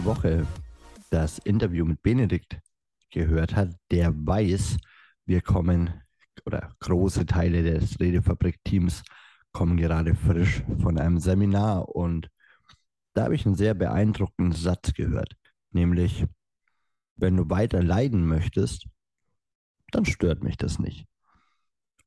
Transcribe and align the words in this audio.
Letzte 0.00 0.16
Woche 0.16 0.46
das 1.10 1.38
Interview 1.40 1.84
mit 1.84 2.02
Benedikt 2.02 2.58
gehört 3.10 3.54
hat, 3.54 3.76
der 3.90 4.14
weiß, 4.14 4.78
wir 5.26 5.42
kommen 5.42 5.92
oder 6.46 6.74
große 6.80 7.26
Teile 7.26 7.62
des 7.62 8.00
Redefabrik-Teams 8.00 9.02
kommen 9.52 9.76
gerade 9.76 10.14
frisch 10.14 10.62
von 10.80 10.96
einem 10.96 11.18
Seminar 11.18 11.94
und 11.94 12.30
da 13.12 13.24
habe 13.24 13.34
ich 13.34 13.44
einen 13.44 13.56
sehr 13.56 13.74
beeindruckenden 13.74 14.52
Satz 14.52 14.94
gehört, 14.94 15.36
nämlich, 15.70 16.24
wenn 17.16 17.36
du 17.36 17.50
weiter 17.50 17.82
leiden 17.82 18.26
möchtest, 18.26 18.86
dann 19.90 20.06
stört 20.06 20.42
mich 20.42 20.56
das 20.56 20.78
nicht. 20.78 21.04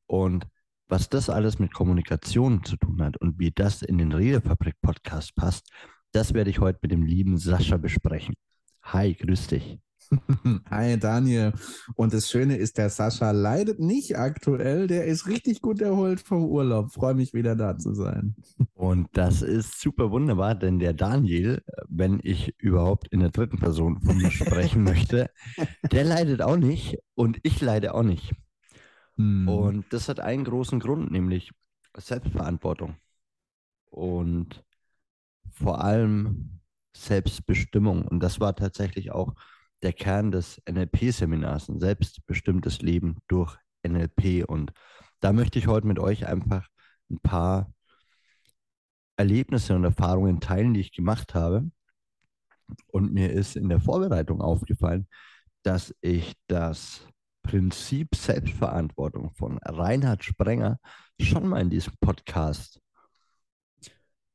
Und 0.07 0.47
was 0.87 1.09
das 1.09 1.29
alles 1.29 1.59
mit 1.59 1.71
Kommunikation 1.71 2.63
zu 2.63 2.75
tun 2.75 3.03
hat 3.03 3.17
und 3.17 3.37
wie 3.37 3.51
das 3.51 3.83
in 3.83 3.99
den 3.99 4.13
Redefabrik-Podcast 4.13 5.35
passt, 5.35 5.69
das 6.13 6.33
werde 6.33 6.49
ich 6.49 6.59
heute 6.59 6.79
mit 6.81 6.91
dem 6.91 7.03
lieben 7.03 7.37
Sascha 7.37 7.77
besprechen. 7.77 8.35
Hi, 8.83 9.13
grüß 9.13 9.47
dich. 9.47 9.79
Hi 10.69 10.99
Daniel. 10.99 11.53
Und 11.95 12.13
das 12.13 12.29
Schöne 12.29 12.57
ist, 12.57 12.77
der 12.77 12.89
Sascha 12.89 13.31
leidet 13.31 13.79
nicht 13.79 14.17
aktuell. 14.17 14.87
Der 14.87 15.05
ist 15.05 15.27
richtig 15.27 15.61
gut 15.61 15.81
erholt 15.81 16.19
vom 16.19 16.45
Urlaub. 16.45 16.91
Freue 16.91 17.15
mich 17.15 17.33
wieder 17.33 17.55
da 17.55 17.77
zu 17.77 17.93
sein. 17.93 18.35
Und 18.73 19.07
das 19.13 19.41
ist 19.41 19.79
super 19.79 20.11
wunderbar, 20.11 20.55
denn 20.55 20.77
der 20.77 20.93
Daniel, 20.93 21.61
wenn 21.87 22.19
ich 22.21 22.53
überhaupt 22.59 23.07
in 23.07 23.21
der 23.21 23.29
dritten 23.29 23.57
Person 23.57 24.01
von 24.01 24.17
mir 24.17 24.29
sprechen 24.29 24.83
möchte, 24.83 25.29
der 25.91 26.03
leidet 26.03 26.41
auch 26.41 26.57
nicht 26.57 26.97
und 27.15 27.39
ich 27.43 27.61
leide 27.61 27.93
auch 27.93 28.03
nicht. 28.03 28.33
Hm. 29.15 29.47
Und 29.47 29.85
das 29.91 30.09
hat 30.09 30.19
einen 30.19 30.43
großen 30.43 30.79
Grund, 30.79 31.11
nämlich 31.11 31.51
Selbstverantwortung. 31.95 32.95
Und 33.89 34.63
vor 35.53 35.83
allem 35.83 36.59
Selbstbestimmung. 36.95 38.07
Und 38.07 38.19
das 38.19 38.39
war 38.39 38.55
tatsächlich 38.55 39.11
auch 39.11 39.33
der 39.81 39.93
Kern 39.93 40.31
des 40.31 40.61
NLP-Seminars, 40.69 41.69
ein 41.69 41.79
selbstbestimmtes 41.79 42.81
Leben 42.81 43.17
durch 43.27 43.57
NLP. 43.85 44.45
Und 44.47 44.71
da 45.19 45.33
möchte 45.33 45.59
ich 45.59 45.67
heute 45.67 45.87
mit 45.87 45.99
euch 45.99 46.27
einfach 46.27 46.67
ein 47.09 47.19
paar 47.19 47.71
Erlebnisse 49.17 49.75
und 49.75 49.83
Erfahrungen 49.83 50.39
teilen, 50.39 50.73
die 50.73 50.79
ich 50.79 50.91
gemacht 50.91 51.35
habe. 51.35 51.69
Und 52.87 53.13
mir 53.13 53.31
ist 53.31 53.55
in 53.55 53.69
der 53.69 53.79
Vorbereitung 53.79 54.41
aufgefallen, 54.41 55.07
dass 55.63 55.93
ich 56.01 56.33
das 56.47 57.07
Prinzip 57.43 58.15
Selbstverantwortung 58.15 59.31
von 59.35 59.57
Reinhard 59.59 60.23
Sprenger 60.23 60.79
schon 61.19 61.47
mal 61.47 61.61
in 61.61 61.69
diesem 61.69 61.93
Podcast 61.99 62.79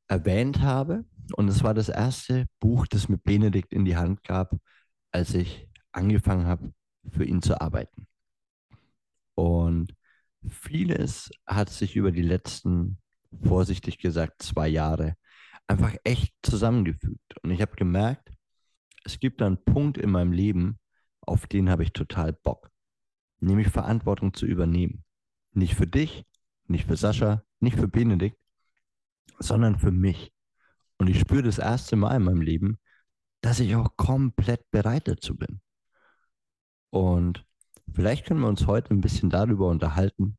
erwähnt 0.09 0.59
habe. 0.59 1.05
Und 1.35 1.47
es 1.47 1.63
war 1.63 1.73
das 1.73 1.87
erste 1.87 2.47
Buch, 2.59 2.87
das 2.87 3.07
mir 3.07 3.17
Benedikt 3.17 3.71
in 3.71 3.85
die 3.85 3.95
Hand 3.95 4.23
gab, 4.23 4.57
als 5.11 5.33
ich 5.33 5.69
angefangen 5.91 6.47
habe, 6.47 6.73
für 7.11 7.23
ihn 7.23 7.41
zu 7.41 7.61
arbeiten. 7.61 8.07
Und 9.35 9.93
vieles 10.47 11.29
hat 11.45 11.69
sich 11.69 11.95
über 11.95 12.11
die 12.11 12.23
letzten, 12.23 12.97
vorsichtig 13.43 13.99
gesagt, 13.99 14.41
zwei 14.41 14.67
Jahre 14.67 15.15
einfach 15.67 15.95
echt 16.03 16.33
zusammengefügt. 16.41 17.35
Und 17.43 17.51
ich 17.51 17.61
habe 17.61 17.75
gemerkt, 17.75 18.31
es 19.05 19.19
gibt 19.19 19.41
einen 19.41 19.63
Punkt 19.63 19.97
in 19.97 20.09
meinem 20.09 20.31
Leben, 20.31 20.79
auf 21.21 21.45
den 21.45 21.69
habe 21.69 21.83
ich 21.83 21.93
total 21.93 22.33
Bock. 22.33 22.71
Nämlich 23.39 23.69
Verantwortung 23.69 24.33
zu 24.33 24.45
übernehmen. 24.45 25.03
Nicht 25.53 25.75
für 25.75 25.87
dich, 25.87 26.25
nicht 26.65 26.87
für 26.87 26.97
Sascha, 26.97 27.43
nicht 27.59 27.77
für 27.77 27.87
Benedikt, 27.87 28.37
sondern 29.39 29.79
für 29.79 29.91
mich. 29.91 30.31
Und 30.97 31.07
ich 31.07 31.19
spüre 31.19 31.43
das 31.43 31.57
erste 31.57 31.95
Mal 31.95 32.17
in 32.17 32.23
meinem 32.23 32.41
Leben, 32.41 32.79
dass 33.41 33.59
ich 33.59 33.75
auch 33.75 33.95
komplett 33.95 34.69
bereit 34.71 35.07
dazu 35.07 35.35
bin. 35.35 35.61
Und 36.91 37.45
vielleicht 37.93 38.25
können 38.25 38.41
wir 38.41 38.47
uns 38.47 38.67
heute 38.67 38.93
ein 38.93 39.01
bisschen 39.01 39.29
darüber 39.29 39.67
unterhalten, 39.67 40.37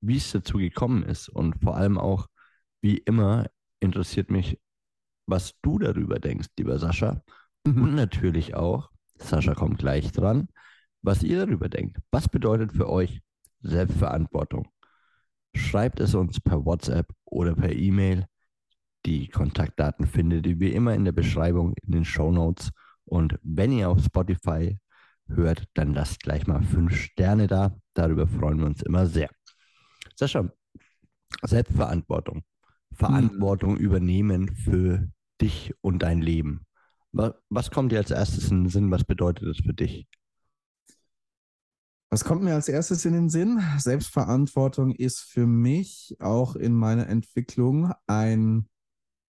wie 0.00 0.16
es 0.16 0.32
dazu 0.32 0.58
gekommen 0.58 1.02
ist. 1.02 1.28
Und 1.28 1.62
vor 1.62 1.76
allem 1.76 1.98
auch, 1.98 2.28
wie 2.82 2.98
immer, 2.98 3.46
interessiert 3.80 4.30
mich, 4.30 4.60
was 5.26 5.54
du 5.62 5.78
darüber 5.78 6.18
denkst, 6.18 6.48
lieber 6.58 6.78
Sascha. 6.78 7.22
Mhm. 7.64 7.82
Und 7.82 7.94
natürlich 7.94 8.54
auch, 8.54 8.90
Sascha 9.16 9.54
kommt 9.54 9.78
gleich 9.78 10.12
dran, 10.12 10.48
was 11.00 11.22
ihr 11.22 11.46
darüber 11.46 11.68
denkt. 11.68 11.98
Was 12.10 12.28
bedeutet 12.28 12.72
für 12.72 12.88
euch 12.88 13.22
Selbstverantwortung? 13.60 14.68
Schreibt 15.54 16.00
es 16.00 16.14
uns 16.14 16.40
per 16.40 16.64
WhatsApp 16.64 17.12
oder 17.24 17.54
per 17.54 17.72
E-Mail 17.72 18.26
die 19.04 19.28
Kontaktdaten 19.28 20.06
findet 20.06 20.46
ihr 20.46 20.60
wie 20.60 20.72
immer 20.72 20.94
in 20.94 21.04
der 21.04 21.12
Beschreibung 21.12 21.74
in 21.82 21.92
den 21.92 22.04
Show 22.04 22.30
Notes. 22.30 22.70
Und 23.04 23.38
wenn 23.42 23.72
ihr 23.72 23.90
auf 23.90 24.02
Spotify 24.02 24.78
hört, 25.28 25.64
dann 25.74 25.94
lasst 25.94 26.22
gleich 26.22 26.46
mal 26.46 26.62
fünf 26.62 26.94
Sterne 26.94 27.46
da. 27.46 27.76
Darüber 27.94 28.26
freuen 28.26 28.58
wir 28.58 28.66
uns 28.66 28.82
immer 28.82 29.06
sehr. 29.06 29.30
Sascha, 30.14 30.52
Selbstverantwortung. 31.42 32.42
Verantwortung 32.92 33.72
mhm. 33.72 33.78
übernehmen 33.78 34.54
für 34.54 35.08
dich 35.40 35.74
und 35.80 36.00
dein 36.00 36.20
Leben. 36.20 36.66
Was 37.12 37.70
kommt 37.70 37.92
dir 37.92 37.98
als 37.98 38.10
erstes 38.10 38.50
in 38.50 38.64
den 38.64 38.70
Sinn? 38.70 38.90
Was 38.90 39.04
bedeutet 39.04 39.48
das 39.48 39.58
für 39.58 39.74
dich? 39.74 40.06
Was 42.10 42.24
kommt 42.24 42.42
mir 42.42 42.54
als 42.54 42.68
erstes 42.68 43.04
in 43.04 43.14
den 43.14 43.30
Sinn? 43.30 43.62
Selbstverantwortung 43.78 44.92
ist 44.92 45.20
für 45.20 45.46
mich 45.46 46.14
auch 46.20 46.56
in 46.56 46.74
meiner 46.74 47.08
Entwicklung 47.08 47.92
ein 48.06 48.68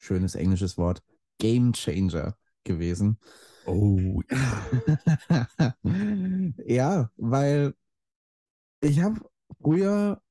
schönes 0.06 0.34
englisches 0.34 0.78
Wort, 0.78 1.02
Game 1.38 1.72
Changer 1.72 2.36
gewesen. 2.64 3.18
Oh. 3.66 4.22
ja, 6.64 7.10
weil 7.16 7.74
ich 8.80 9.00
habe 9.00 9.20
früher 9.60 10.22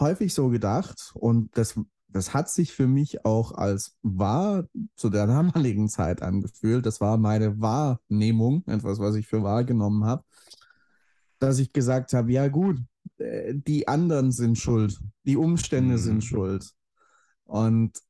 häufig 0.00 0.32
so 0.32 0.48
gedacht 0.48 1.12
und 1.14 1.56
das, 1.56 1.78
das 2.08 2.32
hat 2.32 2.48
sich 2.48 2.72
für 2.72 2.86
mich 2.86 3.24
auch 3.24 3.52
als 3.52 3.96
wahr 4.02 4.66
zu 4.96 5.10
der 5.10 5.26
damaligen 5.26 5.88
Zeit 5.88 6.22
angefühlt. 6.22 6.86
Das 6.86 7.00
war 7.00 7.18
meine 7.18 7.60
Wahrnehmung, 7.60 8.64
etwas, 8.66 8.98
was 8.98 9.14
ich 9.16 9.26
für 9.26 9.42
wahrgenommen 9.42 10.04
habe, 10.04 10.24
dass 11.38 11.58
ich 11.58 11.72
gesagt 11.72 12.14
habe, 12.14 12.32
ja 12.32 12.48
gut, 12.48 12.80
äh, 13.18 13.54
die 13.54 13.86
anderen 13.86 14.32
sind 14.32 14.56
schuld, 14.56 14.98
die 15.24 15.36
Umstände 15.36 15.94
mhm. 15.94 15.98
sind 15.98 16.24
schuld. 16.24 16.72
Und 17.44 18.00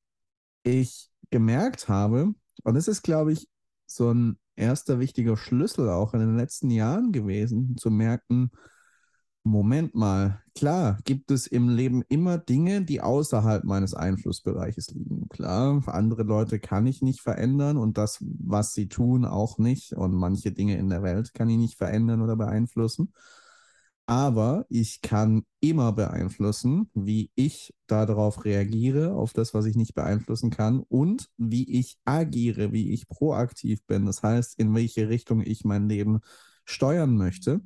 ich 0.67 1.11
gemerkt 1.31 1.89
habe, 1.89 2.35
und 2.65 2.75
das 2.75 2.89
ist, 2.89 3.03
glaube 3.03 3.33
ich, 3.33 3.49
so 3.87 4.13
ein 4.13 4.39
erster 4.57 4.99
wichtiger 4.99 5.37
Schlüssel 5.37 5.89
auch 5.89 6.15
in 6.15 6.21
den 6.21 6.37
letzten 6.37 6.71
Jahren 6.71 7.13
gewesen, 7.13 7.77
zu 7.77 7.91
merken, 7.91 8.51
Moment 9.45 9.95
mal, 9.95 10.43
klar, 10.57 10.99
gibt 11.05 11.31
es 11.31 11.47
im 11.47 11.69
Leben 11.69 12.03
immer 12.09 12.37
Dinge, 12.37 12.83
die 12.83 13.01
außerhalb 13.01 13.63
meines 13.63 13.95
Einflussbereiches 13.95 14.91
liegen. 14.91 15.29
Klar, 15.29 15.85
andere 15.87 16.25
Leute 16.25 16.59
kann 16.59 16.85
ich 16.87 17.01
nicht 17.01 17.21
verändern 17.21 17.77
und 17.77 17.97
das, 17.97 18.19
was 18.21 18.73
sie 18.73 18.89
tun, 18.89 19.25
auch 19.25 19.59
nicht. 19.59 19.93
Und 19.93 20.15
manche 20.17 20.51
Dinge 20.51 20.77
in 20.79 20.89
der 20.89 21.05
Welt 21.05 21.33
kann 21.33 21.49
ich 21.49 21.59
nicht 21.59 21.79
verändern 21.79 22.23
oder 22.23 22.35
beeinflussen 22.35 23.13
aber 24.07 24.67
ich 24.69 25.01
kann 25.03 25.45
immer 25.61 25.93
beeinflussen, 25.93 26.89
wie 26.95 27.31
ich 27.35 27.75
darauf 27.89 28.45
reagiere, 28.45 29.15
auf 29.15 29.33
das, 29.33 29.53
was 29.53 29.67
ich 29.67 29.75
nicht 29.75 29.95
beeinflussen 29.95 30.51
kann 30.51 30.81
und 30.89 31.29
wie 31.37 31.69
ich 31.79 31.99
agiere, 32.05 32.73
wie 32.73 32.93
ich 32.93 33.09
proaktiv 33.09 33.85
bin. 33.87 34.07
Das 34.07 34.23
heißt, 34.23 34.59
in 34.61 34.75
welche 34.75 35.09
Richtung 35.09 35.43
ich 35.43 35.65
mein 35.65 35.89
Leben 35.89 36.21
steuern 36.65 37.17
möchte. 37.17 37.61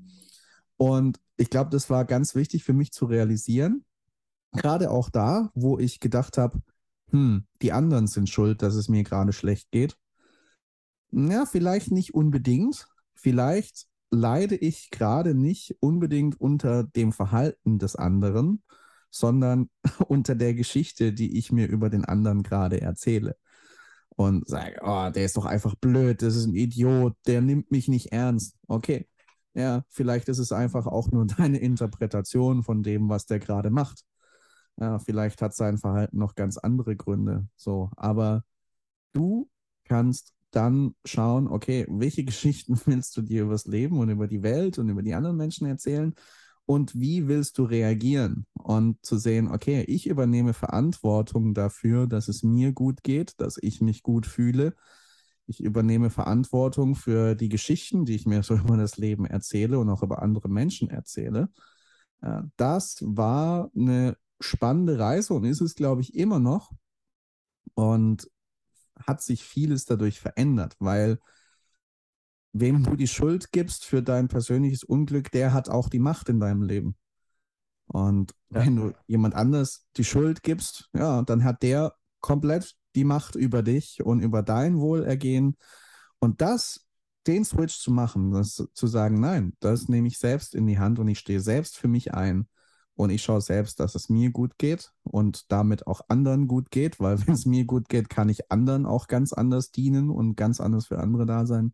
Und 0.79 1.21
ich 1.37 1.51
glaube, 1.51 1.69
das 1.71 1.91
war 1.91 2.07
ganz 2.07 2.35
wichtig 2.35 2.65
für 2.65 2.73
mich 2.73 2.91
zu 2.93 3.05
realisieren. 3.05 3.85
Gerade 4.53 4.91
auch 4.91 5.11
da, 5.11 5.51
wo 5.55 5.79
ich 5.79 6.01
gedacht 6.01 6.39
habe, 6.39 6.63
hm, 7.11 7.47
die 7.61 7.73
anderen 7.73 8.07
sind 8.07 8.31
schuld, 8.31 8.63
dass 8.63 8.75
es 8.75 8.89
mir 8.89 9.05
gerade 9.05 9.35
schlecht 9.35 9.71
geht. 9.71 9.97
Ja, 11.11 11.45
vielleicht 11.45 11.91
nicht 11.91 12.15
unbedingt. 12.15 12.87
Vielleicht 13.15 13.90
leide 14.11 14.57
ich 14.57 14.91
gerade 14.91 15.35
nicht 15.35 15.77
unbedingt 15.81 16.41
unter 16.41 16.85
dem 16.85 17.13
Verhalten 17.13 17.79
des 17.79 17.97
anderen, 17.97 18.63
sondern 19.11 19.71
unter 20.09 20.35
der 20.35 20.55
Geschichte, 20.55 21.13
die 21.13 21.39
ich 21.39 21.53
mir 21.53 21.69
über 21.69 21.91
den 21.91 22.05
anderen 22.05 22.43
gerade 22.43 22.81
erzähle. 22.81 23.37
Und 24.17 24.47
sage, 24.49 24.77
oh, 24.83 25.11
der 25.11 25.25
ist 25.25 25.37
doch 25.37 25.47
einfach 25.47 25.75
blöd, 25.77 26.23
das 26.23 26.37
ist 26.37 26.47
ein 26.47 26.55
Idiot, 26.55 27.17
der 27.27 27.41
nimmt 27.41 27.71
mich 27.71 27.89
nicht 27.89 28.13
ernst. 28.13 28.57
Okay, 28.67 29.09
ja, 29.55 29.85
vielleicht 29.89 30.29
ist 30.29 30.39
es 30.39 30.53
einfach 30.53 30.87
auch 30.87 31.11
nur 31.11 31.27
deine 31.39 31.59
Interpretation 31.59 32.63
von 32.63 32.83
dem, 32.83 33.09
was 33.09 33.27
der 33.27 33.39
gerade 33.39 33.71
macht. 33.71 34.05
Ja, 34.77 34.99
vielleicht 34.99 35.43
hat 35.43 35.55
sein 35.55 35.79
Verhalten 35.79 36.19
noch 36.19 36.35
ganz 36.35 36.59
andere 36.59 36.97
Gründe. 36.97 37.47
So, 37.57 37.91
aber 37.97 38.45
du 39.13 39.49
kannst 39.85 40.35
dann 40.51 40.95
schauen, 41.05 41.49
okay, 41.49 41.87
welche 41.89 42.25
Geschichten 42.25 42.81
willst 42.87 43.17
du 43.17 43.23
dir 43.23 43.43
über 43.43 43.53
das 43.53 43.67
Leben 43.67 43.99
und 43.99 44.09
über 44.11 44.27
die 44.27 44.43
Welt 44.43 44.79
und 44.79 44.89
über 44.89 45.03
die 45.03 45.15
anderen 45.15 45.37
Menschen 45.37 45.67
erzählen 45.67 46.15
und 46.71 46.95
wie 46.95 47.27
willst 47.27 47.59
du 47.59 47.65
reagieren 47.65 48.47
und 48.55 49.05
zu 49.05 49.19
sehen, 49.19 49.49
okay, 49.49 49.83
ich 49.89 50.07
übernehme 50.07 50.55
Verantwortung 50.55 51.53
dafür, 51.53 52.07
dass 52.07 52.29
es 52.29 52.45
mir 52.45 52.73
gut 52.73 53.03
geht, 53.03 53.41
dass 53.41 53.59
ich 53.61 53.81
mich 53.81 54.05
gut 54.05 54.25
fühle. 54.25 54.77
ich 55.47 55.61
übernehme 55.61 56.11
Verantwortung 56.11 56.95
für 56.95 57.35
die 57.35 57.49
Geschichten, 57.49 58.05
die 58.05 58.15
ich 58.15 58.25
mir 58.25 58.45
so 58.45 58.55
über 58.57 58.77
das 58.77 58.99
Leben 58.99 59.27
erzähle 59.27 59.81
und 59.81 59.91
auch 59.91 60.05
über 60.05 60.23
andere 60.23 60.49
Menschen 60.49 60.89
erzähle. 60.91 61.49
Äh, 62.23 62.43
das 62.57 62.99
war 63.01 63.73
eine 63.77 64.17
spannende 64.39 64.99
Reise 64.99 65.35
und 65.35 65.45
ist 65.45 65.61
es, 65.61 65.75
glaube 65.75 66.03
ich, 66.03 66.15
immer 66.15 66.39
noch. 66.39 66.71
Und 67.75 68.31
hat 69.07 69.23
sich 69.23 69.45
vieles 69.45 69.85
dadurch 69.85 70.21
verändert, 70.21 70.77
weil 70.79 71.19
wem 72.53 72.83
du 72.83 72.97
die 72.97 73.07
Schuld 73.07 73.53
gibst 73.53 73.85
für 73.85 74.03
dein 74.03 74.29
persönliches 74.29 74.83
Unglück, 74.83 75.31
der 75.31 75.53
hat 75.53 75.69
auch 75.69 75.89
die 75.89 75.99
Macht 75.99 76.29
in 76.29 76.41
deinem 76.41 76.63
Leben. 76.63 76.97
Und 77.87 78.35
ja. 78.51 78.65
wenn 78.65 78.77
du 78.77 78.93
jemand 79.07 79.35
anders 79.35 79.87
die 79.97 80.05
Schuld 80.05 80.43
gibst, 80.43 80.89
ja, 80.93 81.23
dann 81.23 81.45
hat 81.45 81.63
der 81.63 81.95
komplett 82.21 82.77
die 82.95 83.05
Macht 83.05 83.35
über 83.37 83.63
dich 83.63 84.03
und 84.03 84.21
über 84.21 84.43
dein 84.43 84.79
Wohlergehen. 84.79 85.57
Und 86.19 86.41
das, 86.41 86.87
den 87.27 87.45
Switch 87.45 87.79
zu 87.79 87.91
machen, 87.91 88.33
das, 88.33 88.65
zu 88.73 88.87
sagen, 88.87 89.21
nein, 89.21 89.55
das 89.61 89.89
nehme 89.89 90.09
ich 90.09 90.19
selbst 90.19 90.55
in 90.55 90.67
die 90.67 90.79
Hand 90.79 90.99
und 90.99 91.09
ich 91.09 91.19
stehe 91.19 91.41
selbst 91.41 91.77
für 91.77 91.89
mich 91.89 92.15
ein. 92.15 92.49
Und 93.01 93.09
ich 93.09 93.23
schaue 93.23 93.41
selbst, 93.41 93.81
dass 93.81 93.95
es 93.95 94.11
mir 94.11 94.31
gut 94.31 94.59
geht 94.59 94.93
und 95.05 95.51
damit 95.51 95.87
auch 95.87 96.03
anderen 96.09 96.47
gut 96.47 96.71
geht, 96.71 97.01
weil 97.01 97.19
wenn 97.27 97.33
es 97.33 97.47
mir 97.47 97.65
gut 97.65 97.89
geht, 97.89 98.11
kann 98.11 98.29
ich 98.29 98.53
anderen 98.53 98.85
auch 98.85 99.07
ganz 99.07 99.33
anders 99.33 99.71
dienen 99.71 100.11
und 100.11 100.37
ganz 100.37 100.61
anders 100.61 100.89
für 100.89 100.99
andere 100.99 101.25
da 101.25 101.47
sein. 101.47 101.73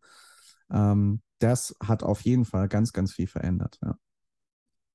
Ähm, 0.70 1.22
das 1.40 1.74
hat 1.82 2.04
auf 2.04 2.20
jeden 2.20 2.44
Fall 2.44 2.68
ganz, 2.68 2.92
ganz 2.92 3.12
viel 3.12 3.26
verändert. 3.26 3.80
Ja. 3.82 3.98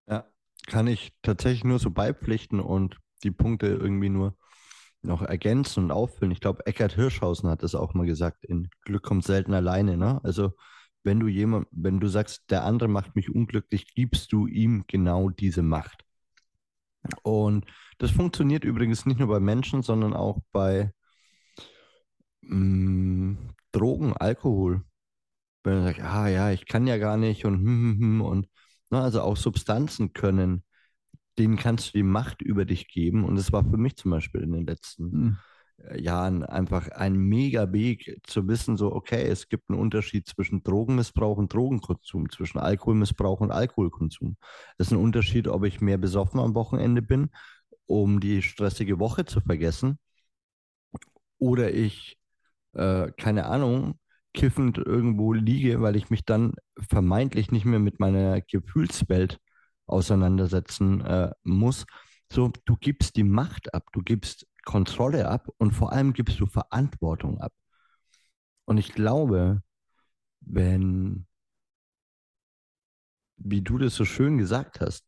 ja, 0.08 0.26
kann 0.68 0.88
ich 0.88 1.12
tatsächlich 1.22 1.66
nur 1.66 1.80
so 1.80 1.92
beipflichten 1.92 2.62
und 2.62 2.98
die 3.26 3.32
Punkte 3.32 3.68
irgendwie 3.68 4.10
nur 4.10 4.38
noch 5.02 5.24
ergänzen 5.24 5.84
und 5.84 5.92
auffüllen. 5.92 6.32
Ich 6.32 6.40
glaube, 6.40 6.66
Eckhard 6.66 6.94
Hirschhausen 6.94 7.50
hat 7.50 7.62
das 7.62 7.76
auch 7.76 7.94
mal 7.94 8.06
gesagt, 8.06 8.46
in 8.46 8.70
Glück 8.84 9.04
kommt 9.04 9.26
selten 9.26 9.54
alleine. 9.54 9.98
Ne? 9.98 10.22
Also 10.24 10.54
wenn 11.04 11.20
du 11.20 11.28
jemand, 11.28 11.68
wenn 11.72 12.00
du 12.00 12.08
sagst, 12.08 12.50
der 12.50 12.64
andere 12.64 12.88
macht 12.88 13.18
mich 13.18 13.30
unglücklich, 13.30 13.94
gibst 13.96 14.32
du 14.32 14.48
ihm 14.48 14.86
genau 14.88 15.30
diese 15.30 15.62
Macht. 15.62 16.06
Und 17.24 17.66
das 17.98 18.12
funktioniert 18.12 18.64
übrigens 18.64 19.06
nicht 19.06 19.20
nur 19.20 19.28
bei 19.28 19.40
Menschen, 19.40 19.82
sondern 19.82 20.14
auch 20.14 20.40
bei 20.52 20.92
mh, 22.42 22.56
mm, 22.56 23.38
Drogen, 23.72 24.14
Alkohol 24.18 24.84
wenn 25.64 25.76
man 25.76 25.84
sagt, 25.86 26.02
ah 26.02 26.28
ja, 26.28 26.52
ich 26.52 26.66
kann 26.66 26.88
ja 26.88 26.98
gar 26.98 27.18
nicht 27.18 27.46
und 27.46 27.56
hm, 27.56 27.66
hm, 27.66 28.00
hm, 28.00 28.22
und 28.22 28.48
na, 28.90 29.00
ne, 29.00 29.04
also 29.06 29.22
auch 29.22 29.38
Substanzen 29.38 30.14
können, 30.14 30.64
denen 31.38 31.58
kannst 31.58 31.90
du 31.90 31.92
die 31.94 32.04
Macht 32.04 32.42
über 32.42 32.66
dich 32.66 32.88
geben. 32.90 33.24
Und 33.24 33.36
das 33.36 33.52
war 33.52 33.64
für 33.64 33.78
mich 33.78 33.96
zum 33.96 34.12
Beispiel 34.12 34.42
in 34.42 34.52
den 34.52 34.66
letzten 34.66 35.04
mhm. 35.04 35.38
Jahren 35.96 36.44
einfach 36.44 36.90
ein 36.90 37.16
mega 37.16 37.72
Weg 37.74 38.20
zu 38.24 38.48
wissen, 38.48 38.78
so, 38.78 38.94
okay, 38.94 39.24
es 39.24 39.50
gibt 39.50 39.70
einen 39.70 39.80
Unterschied 39.80 40.28
zwischen 40.28 40.64
Drogenmissbrauch 40.64 41.38
und 41.38 41.54
Drogenkonsum, 41.54 42.30
zwischen 42.30 42.60
Alkoholmissbrauch 42.60 43.42
und 43.42 43.52
Alkoholkonsum. 43.52 44.38
Es 44.78 44.88
ist 44.88 44.94
ein 44.94 45.00
Unterschied, 45.00 45.48
ob 45.48 45.66
ich 45.66 45.82
mehr 45.82 45.98
besoffen 45.98 46.40
am 46.40 46.56
Wochenende 46.56 47.02
bin, 47.02 47.30
um 47.86 48.20
die 48.20 48.42
stressige 48.42 49.00
Woche 49.00 49.26
zu 49.26 49.42
vergessen, 49.42 49.98
oder 51.40 51.74
ich, 51.74 52.18
äh, 52.74 53.12
keine 53.18 53.46
Ahnung, 53.46 54.00
kiffend 54.34 54.78
irgendwo 54.78 55.34
liege, 55.34 55.82
weil 55.82 55.96
ich 55.96 56.10
mich 56.10 56.24
dann 56.24 56.54
vermeintlich 56.90 57.52
nicht 57.52 57.66
mehr 57.66 57.80
mit 57.80 58.00
meiner 58.00 58.42
Gefühlswelt 58.42 59.40
auseinandersetzen 59.88 61.02
äh, 61.02 61.32
muss. 61.44 61.86
So, 62.32 62.52
du 62.66 62.78
gibst 62.78 63.18
die 63.18 63.24
Macht 63.24 63.74
ab, 63.74 63.88
du 63.92 64.02
gibst 64.02 64.48
Kontrolle 64.64 65.28
ab 65.28 65.48
und 65.58 65.72
vor 65.72 65.92
allem 65.92 66.14
gibst 66.14 66.40
du 66.40 66.46
Verantwortung 66.46 67.40
ab. 67.40 67.54
Und 68.66 68.78
ich 68.78 68.94
glaube, 68.94 69.62
wenn, 70.42 71.26
wie 73.38 73.62
du 73.62 73.78
das 73.78 73.96
so 73.96 74.06
schön 74.06 74.38
gesagt 74.38 74.82
hast, 74.82 75.06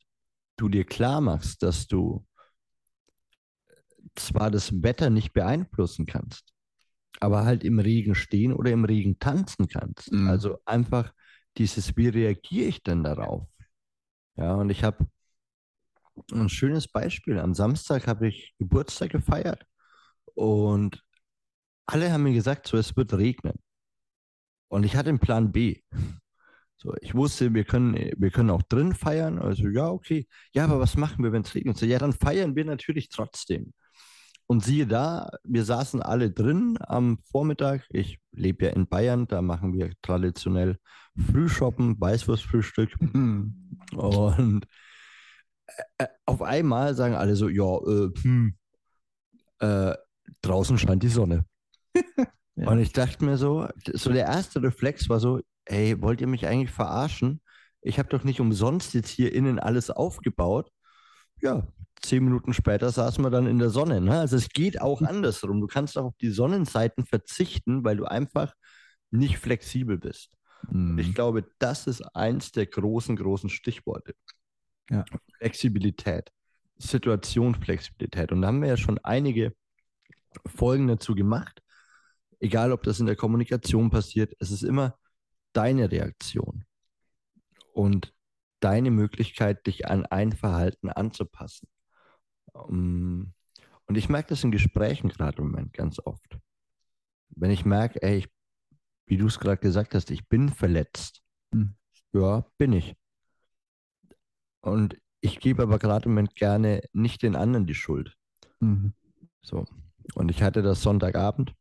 du 0.57 0.69
dir 0.69 0.85
klar 0.85 1.21
machst, 1.21 1.63
dass 1.63 1.88
du 1.88 2.25
zwar 4.15 4.51
das 4.51 4.83
Wetter 4.83 5.09
nicht 5.09 5.33
beeinflussen 5.33 6.06
kannst, 6.06 6.53
aber 7.19 7.45
halt 7.45 7.63
im 7.63 7.79
Regen 7.79 8.15
stehen 8.15 8.53
oder 8.53 8.71
im 8.71 8.85
Regen 8.85 9.19
tanzen 9.19 9.67
kannst. 9.67 10.11
Mhm. 10.11 10.27
Also 10.27 10.59
einfach 10.65 11.13
dieses, 11.57 11.95
wie 11.97 12.09
reagiere 12.09 12.67
ich 12.67 12.83
denn 12.83 13.03
darauf? 13.03 13.47
Ja, 14.35 14.56
und 14.56 14.69
ich 14.69 14.83
habe 14.83 15.06
ein 16.31 16.50
schönes 16.50 16.88
Beispiel. 16.88 17.39
Am 17.39 17.54
Samstag 17.54 18.07
habe 18.07 18.27
ich 18.27 18.54
Geburtstag 18.60 19.12
gefeiert 19.12 19.65
und 20.36 21.04
alle 21.86 22.12
haben 22.12 22.24
mir 22.24 22.33
gesagt, 22.33 22.68
so 22.68 22.77
es 22.77 22.95
wird 22.95 23.13
regnen. 23.13 23.60
Und 24.68 24.83
ich 24.86 24.95
hatte 24.95 25.10
einen 25.10 25.19
Plan 25.19 25.51
B. 25.51 25.81
So, 26.77 26.94
ich 27.01 27.15
wusste, 27.15 27.54
wir 27.54 27.63
können, 27.63 28.12
wir 28.18 28.31
können 28.31 28.50
auch 28.50 28.63
drin 28.63 28.94
feiern. 28.94 29.39
Also 29.39 29.68
ja, 29.69 29.88
okay. 29.89 30.27
Ja, 30.54 30.65
aber 30.65 30.80
was 30.80 30.98
machen 30.98 31.24
wir, 31.24 31.31
wenn 31.31 31.44
es 31.44 31.56
regnet? 31.56 31.77
So, 31.77 31.86
ja, 31.86 31.98
dann 32.00 32.13
feiern 32.13 32.56
wir 32.56 32.66
natürlich 32.66 33.09
trotzdem. 33.09 33.74
Und 34.48 34.63
siehe 34.63 34.86
da, 34.86 35.30
wir 35.44 35.63
saßen 35.63 36.01
alle 36.01 36.31
drin 36.31 36.77
am 36.81 37.19
Vormittag. 37.31 37.86
Ich 37.89 38.19
lebe 38.31 38.66
ja 38.66 38.71
in 38.71 38.88
Bayern, 38.88 39.27
da 39.27 39.42
machen 39.42 39.74
wir 39.74 39.94
traditionell 40.01 40.77
Frühshoppen, 41.16 42.00
Weißwurstfrühstück. 42.00 43.00
Mhm. 43.00 43.77
Und 43.95 44.66
auf 46.25 46.41
einmal 46.41 46.95
sagen 46.95 47.15
alle 47.15 47.35
so, 47.35 47.49
ja, 47.49 47.77
äh, 47.77 48.11
hm, 48.21 48.55
äh, 49.59 49.93
draußen 50.41 50.77
scheint 50.77 51.03
die 51.03 51.09
Sonne. 51.09 51.45
ja. 52.55 52.69
Und 52.69 52.79
ich 52.79 52.91
dachte 52.93 53.23
mir 53.23 53.37
so, 53.37 53.67
so 53.93 54.11
der 54.11 54.25
erste 54.25 54.61
Reflex 54.61 55.09
war 55.09 55.19
so, 55.19 55.41
ey, 55.65 56.01
wollt 56.01 56.21
ihr 56.21 56.27
mich 56.27 56.47
eigentlich 56.47 56.71
verarschen? 56.71 57.41
Ich 57.81 57.99
habe 57.99 58.09
doch 58.09 58.23
nicht 58.23 58.39
umsonst 58.39 58.93
jetzt 58.93 59.09
hier 59.09 59.33
innen 59.33 59.59
alles 59.59 59.89
aufgebaut. 59.89 60.71
Ja, 61.41 61.67
zehn 62.01 62.23
Minuten 62.23 62.53
später 62.53 62.91
saßen 62.91 63.23
wir 63.23 63.29
dann 63.29 63.47
in 63.47 63.59
der 63.59 63.69
Sonne. 63.69 64.01
Ne? 64.01 64.19
Also 64.19 64.37
es 64.37 64.49
geht 64.49 64.81
auch 64.81 65.01
hm. 65.01 65.07
andersrum. 65.07 65.61
Du 65.61 65.67
kannst 65.67 65.97
auch 65.97 66.05
auf 66.05 66.17
die 66.21 66.29
Sonnenseiten 66.29 67.05
verzichten, 67.05 67.83
weil 67.83 67.97
du 67.97 68.06
einfach 68.06 68.53
nicht 69.11 69.37
flexibel 69.37 69.97
bist. 69.97 70.31
Mhm. 70.69 70.97
Ich 70.97 71.13
glaube, 71.13 71.45
das 71.59 71.87
ist 71.87 72.01
eins 72.15 72.51
der 72.51 72.65
großen, 72.65 73.15
großen 73.15 73.49
Stichworte. 73.49 74.15
Ja. 74.90 75.06
Flexibilität, 75.37 76.31
Situationsflexibilität. 76.78 78.31
Und 78.31 78.42
da 78.42 78.47
haben 78.47 78.61
wir 78.61 78.69
ja 78.69 78.78
schon 78.78 78.99
einige 78.99 79.54
Folgen 80.45 80.87
dazu 80.87 81.16
gemacht. 81.16 81.61
Egal, 82.40 82.71
ob 82.71 82.83
das 82.83 82.99
in 82.99 83.06
der 83.06 83.16
Kommunikation 83.16 83.90
passiert, 83.90 84.33
es 84.40 84.52
ist 84.52 84.63
immer 84.63 84.97
deine 85.54 85.92
Reaktion 85.92 86.66
und 87.73 88.13
deine 88.59 88.92
Möglichkeit, 88.92 89.66
dich 89.68 89.87
an 89.87 90.06
ein 90.06 90.31
Verhalten 90.31 90.90
anzupassen. 90.90 91.68
Ähm, 92.56 93.33
und 93.85 93.97
ich 93.97 94.09
merke 94.09 94.30
das 94.30 94.44
in 94.44 94.52
Gesprächen 94.52 95.09
gerade 95.09 95.40
im 95.40 95.49
Moment 95.49 95.73
ganz 95.73 95.99
oft. 95.99 96.37
Wenn 97.30 97.52
ich 97.52 97.66
merke, 97.66 98.02
ey, 98.02 98.19
ich, 98.19 98.30
wie 99.06 99.18
du 99.18 99.28
es 99.28 99.40
gerade 99.40 99.57
gesagt 99.57 99.95
hast, 99.95 100.11
ich 100.11 100.28
bin 100.28 100.49
verletzt. 100.49 101.21
Hm. 101.54 101.75
Ja, 102.13 102.45
bin 102.57 102.73
ich. 102.73 102.95
Und 104.63 104.97
ich 105.19 105.39
gebe 105.39 105.61
aber 105.61 105.77
gerade 105.77 106.05
im 106.05 106.11
Moment 106.11 106.35
gerne 106.35 106.81
nicht 106.93 107.21
den 107.21 107.35
anderen 107.35 107.65
die 107.65 107.75
Schuld. 107.75 108.15
Mhm. 108.61 108.93
So. 109.41 109.65
Und 110.15 110.31
ich 110.31 110.41
hatte 110.41 110.61
das 110.61 110.81
Sonntagabend 110.81 111.53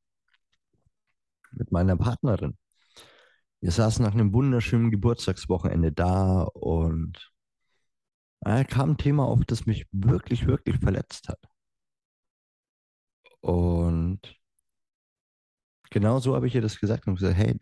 mit 1.50 1.72
meiner 1.72 1.96
Partnerin. 1.96 2.56
Wir 3.60 3.72
saßen 3.72 4.04
nach 4.04 4.12
einem 4.12 4.32
wunderschönen 4.32 4.90
Geburtstagswochenende 4.90 5.92
da 5.92 6.42
und 6.42 7.32
da 8.40 8.64
kam 8.64 8.90
ein 8.90 8.98
Thema 8.98 9.24
auf, 9.26 9.44
das 9.46 9.66
mich 9.66 9.86
wirklich, 9.92 10.46
wirklich 10.46 10.78
verletzt 10.78 11.28
hat. 11.28 11.40
Und 13.40 14.20
genau 15.90 16.20
so 16.20 16.36
habe 16.36 16.46
ich 16.46 16.54
ihr 16.54 16.62
das 16.62 16.78
gesagt 16.78 17.06
und 17.08 17.16
gesagt, 17.16 17.36
hey, 17.36 17.60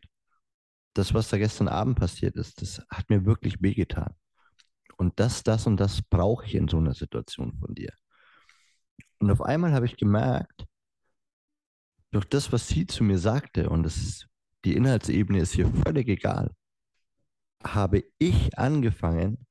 das, 0.95 1.15
was 1.15 1.31
da 1.31 1.39
gestern 1.39 1.69
Abend 1.69 1.99
passiert 1.99 2.37
ist, 2.37 2.61
das 2.61 2.83
hat 2.91 3.09
mir 3.09 3.25
wirklich 3.25 3.63
wehgetan. 3.63 4.15
Und 5.01 5.19
das, 5.19 5.43
das 5.43 5.67
und 5.67 5.79
das 5.79 6.03
brauche 6.03 6.45
ich 6.45 6.55
in 6.55 6.69
so 6.69 6.77
einer 6.77 6.93
Situation 6.93 7.55
von 7.59 7.75
dir. 7.75 7.91
Und 9.19 9.31
auf 9.31 9.41
einmal 9.41 9.73
habe 9.73 9.87
ich 9.87 9.97
gemerkt, 9.97 10.67
durch 12.11 12.27
das, 12.27 12.53
was 12.53 12.69
sie 12.69 12.87
zu 12.87 13.03
mir 13.03 13.19
sagte, 13.19 13.71
und 13.71 13.85
das 13.85 14.27
die 14.67 14.77
Inhaltsebene 14.77 15.41
ist 15.41 15.55
hier 15.55 15.73
völlig 15.73 16.07
egal, 16.07 16.55
habe 17.65 18.05
ich 18.19 18.59
angefangen, 18.59 19.47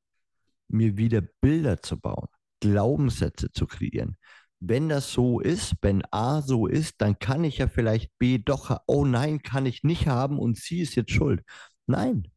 mir 0.68 0.98
wieder 0.98 1.22
Bilder 1.22 1.82
zu 1.82 2.00
bauen, 2.00 2.27
Glaubenssätze 2.60 3.51
zu 3.51 3.65
kreieren. 3.65 4.18
Wenn 4.60 4.88
das 4.88 5.12
so 5.12 5.39
ist, 5.39 5.74
wenn 5.82 6.03
A 6.12 6.44
so 6.44 6.68
ist, 6.68 7.01
dann 7.01 7.18
kann 7.18 7.44
ich 7.44 7.58
ja 7.58 7.68
vielleicht 7.68 8.15
B 8.20 8.38
doch, 8.38 8.82
oh 8.86 9.03
nein, 9.03 9.41
kann 9.41 9.65
ich 9.65 9.82
nicht 9.82 10.06
haben 10.06 10.38
und 10.38 10.58
sie 10.58 10.82
ist 10.82 10.94
jetzt 10.94 11.12
schuld. 11.12 11.41
Nein. 11.88 12.27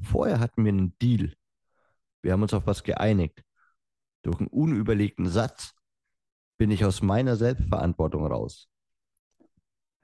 Vorher 0.00 0.38
hatten 0.38 0.64
wir 0.64 0.70
einen 0.70 0.96
Deal. 1.00 1.34
Wir 2.22 2.32
haben 2.32 2.42
uns 2.42 2.54
auf 2.54 2.66
was 2.66 2.82
geeinigt. 2.82 3.42
Durch 4.22 4.38
einen 4.38 4.48
unüberlegten 4.48 5.28
Satz 5.28 5.74
bin 6.58 6.70
ich 6.70 6.84
aus 6.84 7.02
meiner 7.02 7.36
Selbstverantwortung 7.36 8.26
raus. 8.26 8.68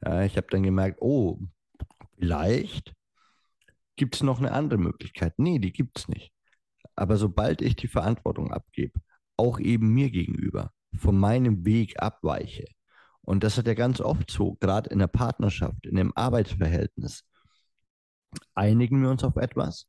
Ja, 0.02 0.22
ich 0.22 0.36
habe 0.36 0.46
dann 0.50 0.62
gemerkt, 0.62 1.00
oh, 1.00 1.38
Vielleicht 2.18 2.94
gibt 3.96 4.14
es 4.16 4.22
noch 4.22 4.38
eine 4.38 4.52
andere 4.52 4.78
Möglichkeit. 4.78 5.34
Nee, 5.38 5.58
die 5.58 5.72
gibt 5.72 5.98
es 5.98 6.08
nicht. 6.08 6.32
Aber 6.94 7.16
sobald 7.16 7.60
ich 7.60 7.76
die 7.76 7.88
Verantwortung 7.88 8.52
abgebe, 8.52 9.00
auch 9.36 9.58
eben 9.58 9.92
mir 9.92 10.10
gegenüber, 10.10 10.72
von 10.96 11.18
meinem 11.18 11.64
Weg 11.64 12.00
abweiche, 12.00 12.66
und 13.20 13.42
das 13.42 13.58
hat 13.58 13.66
ja 13.66 13.74
ganz 13.74 14.00
oft 14.00 14.30
so, 14.30 14.54
gerade 14.54 14.88
in 14.90 15.00
der 15.00 15.08
Partnerschaft, 15.08 15.84
in 15.84 15.98
einem 15.98 16.12
Arbeitsverhältnis, 16.14 17.24
einigen 18.54 19.02
wir 19.02 19.10
uns 19.10 19.24
auf 19.24 19.36
etwas 19.36 19.88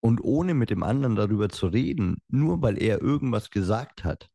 und 0.00 0.20
ohne 0.22 0.54
mit 0.54 0.70
dem 0.70 0.82
anderen 0.82 1.16
darüber 1.16 1.48
zu 1.48 1.66
reden, 1.66 2.22
nur 2.28 2.62
weil 2.62 2.80
er 2.80 3.00
irgendwas 3.00 3.50
gesagt 3.50 4.04
hat, 4.04 4.30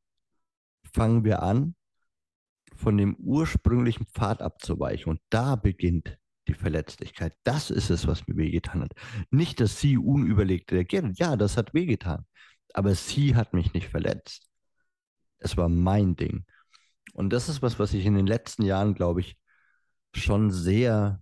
fangen 0.93 1.24
wir 1.24 1.41
an, 1.41 1.75
von 2.75 2.98
dem 2.98 3.15
ursprünglichen 3.15 4.05
Pfad 4.08 4.41
abzuweichen. 4.41 5.12
Und 5.12 5.22
da 5.29 5.55
beginnt 5.55 6.17
die 6.48 6.53
Verletzlichkeit. 6.53 7.34
Das 7.43 7.70
ist 7.70 7.89
es, 7.89 8.08
was 8.08 8.27
mir 8.27 8.36
wehgetan 8.36 8.82
hat. 8.82 8.93
Nicht, 9.29 9.60
dass 9.60 9.79
sie 9.79 9.98
unüberlegt 9.98 10.72
reagiert. 10.72 11.17
Ja, 11.17 11.36
das 11.36 11.58
hat 11.58 11.74
wehgetan. 11.74 12.25
Aber 12.74 12.96
sie 12.96 13.36
hat 13.36 13.53
mich 13.53 13.74
nicht 13.74 13.88
verletzt. 13.88 14.50
Es 15.39 15.58
war 15.58 15.70
mein 15.70 16.15
Ding. 16.15 16.46
Und 17.13 17.32
das 17.32 17.50
ist 17.50 17.62
was, 17.62 17.79
was 17.79 17.93
ich 17.93 18.05
in 18.05 18.15
den 18.15 18.27
letzten 18.27 18.63
Jahren, 18.63 18.96
glaube 18.96 19.22
ich, 19.22 19.38
schon 20.15 20.51
sehr 20.51 21.22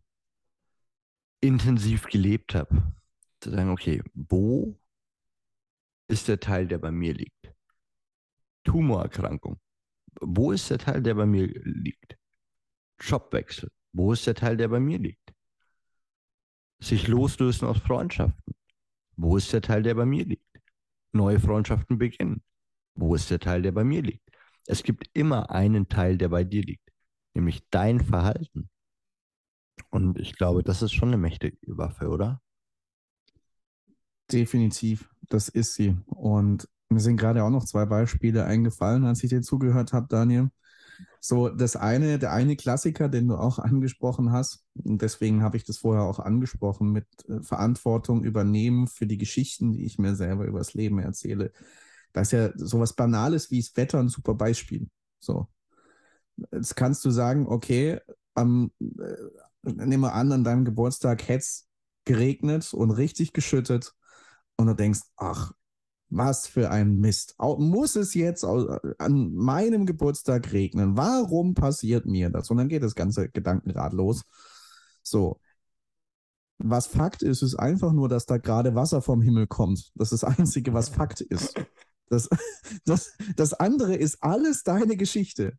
intensiv 1.42 2.06
gelebt 2.08 2.56
habe. 2.56 2.94
Zu 3.42 3.50
sagen, 3.52 3.70
okay, 3.70 4.02
wo 4.14 4.80
ist 6.08 6.28
der 6.28 6.40
Teil, 6.40 6.68
der 6.68 6.78
bei 6.78 6.92
mir 6.92 7.14
liegt? 7.14 7.54
Tumorerkrankung. 8.64 9.60
Wo 10.22 10.52
ist 10.52 10.70
der 10.70 10.78
Teil, 10.78 11.02
der 11.02 11.16
bei 11.16 11.26
mir 11.26 11.48
liegt? 11.48 12.18
Jobwechsel. 13.00 13.72
Wo 13.94 14.14
ist 14.14 14.28
der 14.28 14.36
Teil, 14.36 14.58
der 14.58 14.68
bei 14.68 14.80
mir 14.80 15.00
liegt? 15.00 15.34
Sich 16.80 17.08
loslösen 17.08 17.68
aus 17.68 17.80
Freundschaften. 17.80 18.56
Wo 19.16 19.38
ist 19.38 19.52
der 19.54 19.62
Teil, 19.62 19.84
der 19.84 19.96
bei 19.96 20.06
mir 20.06 20.26
liegt? 20.26 20.62
Neue 21.12 21.40
Freundschaften 21.40 21.98
beginnen. 21.98 22.44
Wo 22.96 23.16
ist 23.16 23.30
der 23.30 23.40
Teil, 23.40 23.62
der 23.62 23.72
bei 23.72 23.84
mir 23.84 24.02
liegt? 24.02 24.30
Es 24.68 24.84
gibt 24.84 25.10
immer 25.14 25.50
einen 25.50 25.90
Teil, 25.90 26.18
der 26.18 26.30
bei 26.30 26.44
dir 26.44 26.62
liegt, 26.62 26.88
nämlich 27.34 27.68
dein 27.72 28.00
Verhalten. 28.00 28.70
Und 29.90 30.20
ich 30.20 30.36
glaube, 30.38 30.64
das 30.64 30.82
ist 30.82 30.94
schon 30.94 31.10
eine 31.10 31.18
mächtige 31.18 31.58
Waffe, 31.66 32.08
oder? 32.10 32.42
Definitiv, 34.32 35.10
das 35.30 35.50
ist 35.50 35.74
sie. 35.74 35.98
Und 36.06 36.68
mir 36.90 37.00
sind 37.00 37.18
gerade 37.18 37.44
auch 37.44 37.50
noch 37.50 37.66
zwei 37.66 37.86
Beispiele 37.86 38.46
eingefallen, 38.46 39.06
als 39.06 39.24
ich 39.24 39.30
dir 39.30 39.42
zugehört 39.42 39.94
habe, 39.94 40.08
Daniel. 40.10 40.50
So, 41.20 41.50
das 41.50 41.76
eine, 41.76 42.18
der 42.20 42.32
eine 42.32 42.56
Klassiker, 42.56 43.10
den 43.10 43.28
du 43.28 43.36
auch 43.36 43.60
angesprochen 43.60 44.32
hast, 44.32 44.64
und 44.84 45.02
deswegen 45.02 45.44
habe 45.44 45.58
ich 45.58 45.64
das 45.64 45.78
vorher 45.78 46.04
auch 46.04 46.20
angesprochen, 46.20 46.92
mit 46.92 47.06
äh, 47.28 47.42
Verantwortung 47.42 48.24
übernehmen 48.24 48.88
für 48.88 49.06
die 49.06 49.18
Geschichten, 49.18 49.74
die 49.74 49.86
ich 49.86 50.00
mir 50.00 50.16
selber 50.16 50.46
übers 50.46 50.74
Leben 50.74 51.00
erzähle. 51.00 51.52
Das 52.14 52.28
ist 52.28 52.32
ja 52.34 52.52
sowas 52.56 52.94
Banales 52.94 53.52
wie 53.52 53.62
das 53.62 53.76
Wetter 53.76 54.00
ein 54.00 54.10
super 54.10 54.34
Beispiel. 54.34 54.90
So. 55.20 55.48
Jetzt 56.52 56.76
kannst 56.76 57.06
du 57.06 57.12
sagen, 57.12 57.48
okay, 57.48 58.00
am, 58.34 58.72
äh, 58.80 59.16
nehmen 59.64 60.02
wir 60.02 60.14
an, 60.14 60.32
an 60.32 60.44
deinem 60.44 60.66
Geburtstag 60.66 61.28
hätte 61.28 61.40
es 61.40 61.68
geregnet 62.06 62.74
und 62.74 62.92
richtig 62.92 63.34
geschüttet 63.34 63.94
und 64.62 64.68
du 64.68 64.76
denkst, 64.76 65.02
ach, 65.18 65.52
was 66.12 66.46
für 66.46 66.70
ein 66.70 66.98
Mist. 66.98 67.36
Muss 67.40 67.96
es 67.96 68.14
jetzt 68.14 68.44
an 68.44 69.34
meinem 69.34 69.86
Geburtstag 69.86 70.52
regnen? 70.52 70.98
Warum 70.98 71.54
passiert 71.54 72.06
mir 72.06 72.30
das? 72.30 72.50
Und 72.50 72.58
dann 72.58 72.68
geht 72.68 72.84
das 72.84 72.96
ganze 72.96 73.30
Gedankenrad 73.30 73.94
los. 73.94 74.24
So. 75.02 75.40
Was 76.58 76.86
Fakt 76.86 77.24
ist, 77.24 77.42
ist 77.42 77.56
einfach 77.56 77.92
nur, 77.92 78.08
dass 78.08 78.26
da 78.26 78.38
gerade 78.38 78.76
Wasser 78.76 79.02
vom 79.02 79.22
Himmel 79.22 79.48
kommt. 79.48 79.92
Das 79.96 80.12
ist 80.12 80.22
das 80.22 80.38
Einzige, 80.38 80.74
was 80.74 80.90
Fakt 80.90 81.22
ist. 81.22 81.56
Das, 82.10 82.30
das, 82.86 83.14
das 83.36 83.54
andere 83.54 83.96
ist 83.96 84.22
alles 84.22 84.64
deine 84.64 84.98
Geschichte. 84.98 85.58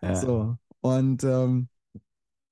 Ja. 0.00 0.16
So. 0.16 0.56
Und 0.80 1.22
ähm, 1.24 1.68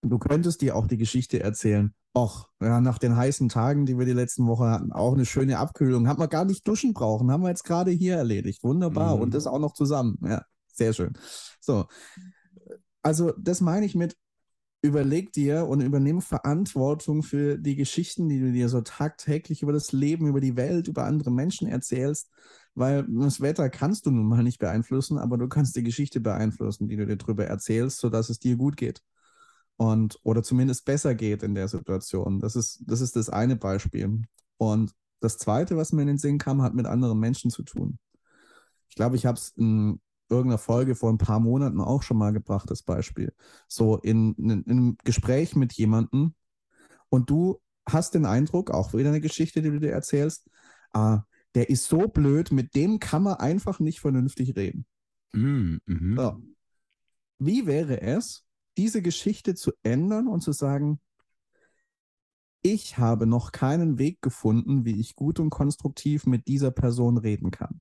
du 0.02 0.19
könntest 0.19 0.61
dir 0.61 0.76
auch 0.76 0.87
die 0.87 0.99
Geschichte 0.99 1.40
erzählen. 1.40 1.95
Och, 2.15 2.49
ja, 2.61 2.81
nach 2.81 2.99
den 2.99 3.17
heißen 3.17 3.49
Tagen, 3.49 3.87
die 3.87 3.99
wir 3.99 4.07
die 4.07 4.12
letzten 4.12 4.47
Woche 4.47 4.65
hatten, 4.65 4.93
auch 4.93 5.15
eine 5.15 5.27
schöne 5.27 5.59
Abkühlung. 5.59 6.09
Haben 6.09 6.21
wir 6.21 6.29
gar 6.29 6.45
nicht 6.45 6.67
duschen 6.67 6.95
brauchen, 6.95 7.31
haben 7.31 7.43
wir 7.43 7.50
jetzt 7.50 7.65
gerade 7.65 7.91
hier 7.91 8.17
erledigt. 8.17 8.65
Wunderbar. 8.65 9.17
Mhm. 9.17 9.23
Und 9.23 9.35
das 9.35 9.47
auch 9.47 9.59
noch 9.59 9.75
zusammen. 9.75 10.19
Ja, 10.25 10.43
sehr 10.73 10.93
schön. 10.93 11.12
So. 11.61 11.87
Also, 13.03 13.33
das 13.38 13.61
meine 13.61 13.87
ich 13.87 13.95
mit, 13.95 14.17
überleg 14.83 15.33
dir 15.33 15.67
und 15.67 15.81
übernimm 15.81 16.21
Verantwortung 16.21 17.23
für 17.23 17.59
die 17.59 17.77
Geschichten, 17.77 18.29
die 18.29 18.41
du 18.41 18.53
dir 18.53 18.69
so 18.69 18.81
tagtäglich 18.81 19.62
über 19.62 19.73
das 19.73 19.93
Leben, 19.93 20.27
über 20.27 20.41
die 20.41 20.57
Welt, 20.57 20.88
über 20.88 21.05
andere 21.05 21.31
Menschen 21.31 21.69
erzählst, 21.69 22.31
weil 22.75 23.05
das 23.09 23.41
Wetter 23.41 23.71
kannst 23.71 24.07
du 24.07 24.11
nun 24.11 24.27
mal 24.27 24.43
nicht 24.43 24.59
beeinflussen, 24.59 25.19
aber 25.19 25.37
du 25.37 25.49
kannst 25.49 25.77
die 25.77 25.83
Geschichte 25.83 26.21
beeinflussen, 26.21 26.88
die 26.88 26.97
du 26.97 27.07
dir 27.07 27.17
darüber 27.17 27.45
erzählst, 27.45 27.99
sodass 27.99 28.31
es 28.31 28.38
dir 28.38 28.57
gut 28.57 28.77
geht 28.77 29.03
und 29.79 30.19
oder 30.25 30.43
zumindest 30.43 30.85
besser 30.85 31.15
geht 31.15 31.43
in 31.43 31.55
der 31.55 31.69
Situation. 31.69 32.41
Das 32.41 32.57
ist, 32.57 32.83
das 32.87 33.01
ist 33.01 33.15
das 33.17 33.31
eine 33.31 33.57
Beispiel. 33.57 34.23
Und 34.57 34.93
das 35.21 35.39
zweite, 35.39 35.77
was 35.77 35.93
mir 35.93 36.03
in 36.03 36.09
den 36.09 36.19
Sinn 36.19 36.39
kam, 36.39 36.63
hat 36.63 36.75
mit 36.75 36.87
anderen 36.87 37.19
Menschen 37.19 37.51
zu 37.51 37.63
tun. 37.63 37.99
Ich 38.89 38.97
glaube, 38.97 39.15
ich 39.15 39.25
habe 39.25 39.39
es 39.39 39.51
in 39.51 40.01
irgendeiner 40.29 40.59
Folge 40.59 40.97
vor 40.97 41.11
ein 41.11 41.19
paar 41.19 41.39
Monaten 41.39 41.81
auch 41.81 42.03
schon 42.03 42.19
mal 42.19 42.33
gebracht, 42.33 42.69
das 42.71 42.83
Beispiel. 42.83 43.33
So 43.69 43.99
in, 43.99 44.35
in, 44.35 44.51
in 44.51 44.71
einem 44.71 44.97
Gespräch 45.05 45.55
mit 45.55 45.73
jemandem 45.75 46.35
und 47.09 47.31
du 47.31 47.61
hast 47.87 48.15
den 48.15 48.27
Eindruck, 48.27 48.73
auch 48.73 48.93
wieder 48.93 49.11
eine 49.11 49.21
Geschichte, 49.21 49.63
die 49.63 49.71
du 49.71 49.79
dir 49.79 49.93
erzählst, 49.93 50.51
ah, 50.93 51.23
der 51.55 51.71
ist 51.71 51.85
so 51.85 52.09
blöd, 52.09 52.51
mit 52.51 52.75
dem 52.75 52.99
kann 52.99 53.23
man 53.23 53.37
einfach 53.37 53.79
nicht 53.79 54.01
vernünftig 54.01 54.57
reden. 54.57 54.87
Mm, 55.33 55.77
mhm. 55.87 56.17
so. 56.17 56.43
Wie 57.39 57.67
wäre 57.67 58.03
es, 58.03 58.45
diese 58.79 59.03
Geschichte 59.03 59.55
zu 59.55 59.73
ändern 59.83 60.29
und 60.29 60.41
zu 60.41 60.53
sagen, 60.53 61.01
ich 62.63 62.99
habe 62.99 63.27
noch 63.27 63.53
keinen 63.53 63.99
Weg 63.99 64.23
gefunden, 64.23 64.85
wie 64.85 64.99
ich 64.99 65.15
gut 65.15 65.39
und 65.41 65.51
konstruktiv 65.51 66.27
mit 66.27 66.49
dieser 66.49 66.71
Person 66.71 67.19
reden 67.19 67.51
kann. 67.51 67.81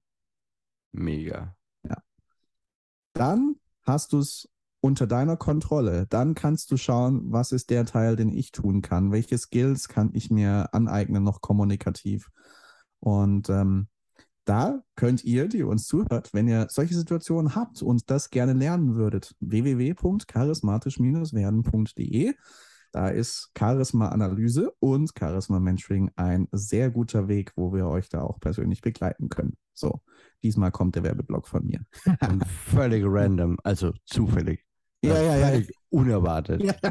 Mega. 0.92 1.56
Ja. 1.84 1.98
Dann 3.13 3.56
hast 3.84 4.13
du 4.13 4.20
es 4.20 4.50
unter 4.82 5.08
deiner 5.08 5.38
Kontrolle. 5.38 6.08
Dann 6.08 6.36
kannst 6.36 6.72
du 6.72 6.77
schauen, 6.77 7.32
was 7.32 7.51
ist 7.51 7.70
der 7.70 7.86
Teil, 7.86 8.16
den 8.16 8.30
ich 8.30 8.51
tun 8.51 8.82
kann. 8.82 9.12
Welche 9.12 9.38
Skills 9.38 9.88
kann 9.88 10.12
ich 10.13 10.30
mir 10.30 10.74
aneignen, 10.74 11.24
noch 11.24 11.42
kommunikativ. 11.42 12.30
Und 13.00 13.50
ähm, 13.50 13.88
da 14.48 14.82
könnt 14.96 15.24
ihr, 15.25 15.48
die 15.48 15.62
uns 15.63 15.86
zuhört, 15.88 16.34
wenn 16.34 16.48
ihr 16.48 16.68
solche 16.70 16.96
Situationen 16.96 17.54
habt 17.54 17.82
und 17.82 18.10
das 18.10 18.30
gerne 18.30 18.54
lernen 18.54 18.96
würdet, 18.96 19.36
www.charismatisch-werden.de. 19.42 22.34
Da 22.94 23.10
ist 23.10 23.51
Charisma-Analyse 23.58 24.72
und 24.80 25.12
Charisma-Mentoring 25.18 26.12
ein 26.16 26.48
sehr 26.54 26.89
guter 26.89 27.27
Weg, 27.27 27.51
wo 27.58 27.74
wir 27.74 27.88
euch 27.88 28.08
da 28.08 28.22
auch 28.22 28.39
persönlich 28.39 28.80
begleiten 28.80 29.27
können. 29.27 29.58
So, 29.74 30.00
diesmal 30.42 30.72
kommt 30.72 30.96
der 30.96 31.04
Werbeblock 31.04 31.50
von 31.50 31.66
mir. 31.66 31.82
und 32.22 32.48
völlig 32.48 33.04
random, 33.06 33.58
also 33.63 33.92
zufällig. 34.06 34.63
Ja, 35.04 35.22
ja, 35.22 35.36
ja. 35.36 35.48
Völlig 35.48 35.70
unerwartet. 35.89 36.63
Ja. 36.63 36.74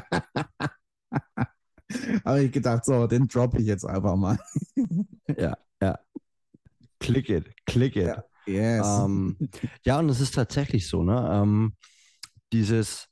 Habe 2.24 2.42
ich 2.42 2.50
gedacht, 2.52 2.84
so, 2.84 3.06
den 3.06 3.28
droppe 3.28 3.60
ich 3.60 3.66
jetzt 3.66 3.86
einfach 3.86 4.16
mal. 4.16 4.36
ja, 5.38 5.56
ja. 5.80 5.98
Click 6.98 7.28
it, 7.28 7.54
click 7.66 7.96
it. 7.96 8.06
Ja, 8.06 8.22
yes. 8.46 8.86
ähm, 8.86 9.36
ja 9.84 9.98
und 9.98 10.08
es 10.08 10.20
ist 10.20 10.34
tatsächlich 10.34 10.88
so, 10.88 11.02
ne? 11.02 11.28
Ähm, 11.32 11.76
dieses 12.52 13.08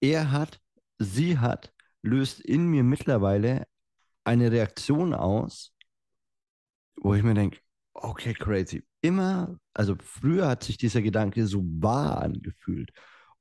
er 0.00 0.30
hat, 0.30 0.60
sie 0.98 1.38
hat, 1.38 1.72
löst 2.02 2.40
in 2.40 2.66
mir 2.68 2.84
mittlerweile 2.84 3.66
eine 4.24 4.50
Reaktion 4.50 5.14
aus, 5.14 5.72
wo 6.96 7.14
ich 7.14 7.22
mir 7.22 7.34
denke, 7.34 7.58
okay, 7.94 8.34
crazy. 8.34 8.84
Immer, 9.00 9.58
also 9.74 9.96
früher 10.00 10.48
hat 10.48 10.64
sich 10.64 10.78
dieser 10.78 11.02
Gedanke 11.02 11.46
so 11.46 11.62
wahr 11.64 12.22
angefühlt. 12.22 12.90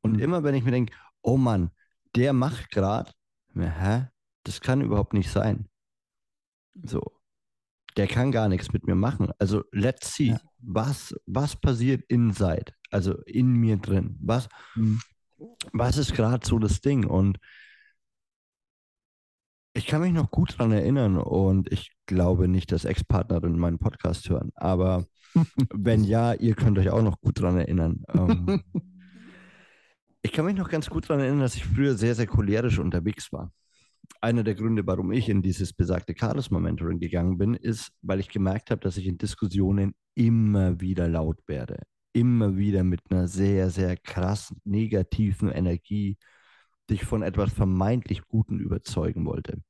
Und 0.02 0.14
mhm. 0.14 0.20
immer, 0.20 0.44
wenn 0.44 0.56
ich 0.56 0.64
mir 0.64 0.72
denke, 0.72 0.94
oh 1.22 1.38
Mann, 1.38 1.72
der 2.16 2.34
macht 2.34 2.70
gerade, 2.72 3.12
hä? 3.56 4.08
Das 4.44 4.62
kann 4.62 4.82
überhaupt 4.82 5.14
nicht 5.14 5.32
sein. 5.32 5.68
So 6.84 7.15
der 7.98 8.08
kann 8.08 8.32
gar 8.32 8.50
nichts 8.50 8.74
mit 8.74 8.86
mir 8.86 8.96
machen. 8.96 9.32
Also 9.40 9.64
let's 9.72 10.14
see, 10.16 10.30
ja. 10.30 10.40
was, 10.58 11.16
was 11.26 11.56
passiert 11.56 12.04
inside, 12.08 12.74
also 12.92 13.22
in 13.26 13.54
mir 13.54 13.78
drin. 13.78 14.18
Was, 14.22 14.50
mhm. 14.76 15.00
was 15.72 15.98
ist 15.98 16.14
gerade 16.14 16.46
so 16.46 16.60
das 16.60 16.82
Ding? 16.82 17.06
Und 17.06 17.40
ich 19.74 19.88
kann 19.88 20.02
mich 20.02 20.14
noch 20.14 20.32
gut 20.32 20.54
daran 20.54 20.72
erinnern 20.72 21.18
und 21.18 21.72
ich 21.72 21.92
glaube 22.06 22.48
nicht, 22.48 22.72
dass 22.72 22.86
Ex-Partnerinnen 22.86 23.60
meinen 23.60 23.80
Podcast 23.80 24.30
hören. 24.30 24.52
Aber 24.56 25.06
wenn 25.74 26.04
ja, 26.04 26.34
ihr 26.34 26.56
könnt 26.56 26.78
euch 26.80 26.90
auch 26.90 27.02
noch 27.02 27.20
gut 27.20 27.40
daran 27.40 27.58
erinnern. 27.58 28.04
Ähm, 28.14 28.64
ich 30.22 30.32
kann 30.32 30.46
mich 30.46 30.56
noch 30.56 30.70
ganz 30.70 30.90
gut 30.90 31.10
daran 31.10 31.22
erinnern, 31.22 31.42
dass 31.42 31.56
ich 31.56 31.66
früher 31.66 31.96
sehr, 31.96 32.16
sehr 32.16 32.28
cholerisch 32.28 32.80
unterwegs 32.80 33.32
war. 33.34 33.52
Einer 34.22 34.44
der 34.44 34.56
Gründe, 34.56 34.86
warum 34.86 35.12
ich 35.12 35.30
in 35.30 35.42
dieses 35.42 35.74
besagte 35.74 36.14
Charisma-Mentoring 36.18 37.00
gegangen 37.00 37.38
bin, 37.38 37.54
ist, 37.54 37.92
weil 38.02 38.20
ich 38.20 38.30
gemerkt 38.30 38.72
habe, 38.72 38.82
dass 38.82 38.98
ich 38.98 39.08
in 39.08 39.18
Diskussionen 39.18 39.96
immer 40.16 40.80
wieder 40.80 41.08
laut 41.08 41.40
werde. 41.48 41.80
Immer 42.14 42.56
wieder 42.58 42.84
mit 42.84 43.02
einer 43.10 43.28
sehr, 43.28 43.70
sehr 43.70 43.98
krass 43.98 44.54
negativen 44.64 45.50
Energie 45.50 46.18
dich 46.90 47.04
von 47.04 47.24
etwas 47.24 47.52
vermeintlich 47.52 48.28
Guten 48.28 48.60
überzeugen 48.60 49.26
wollte. 49.26 49.62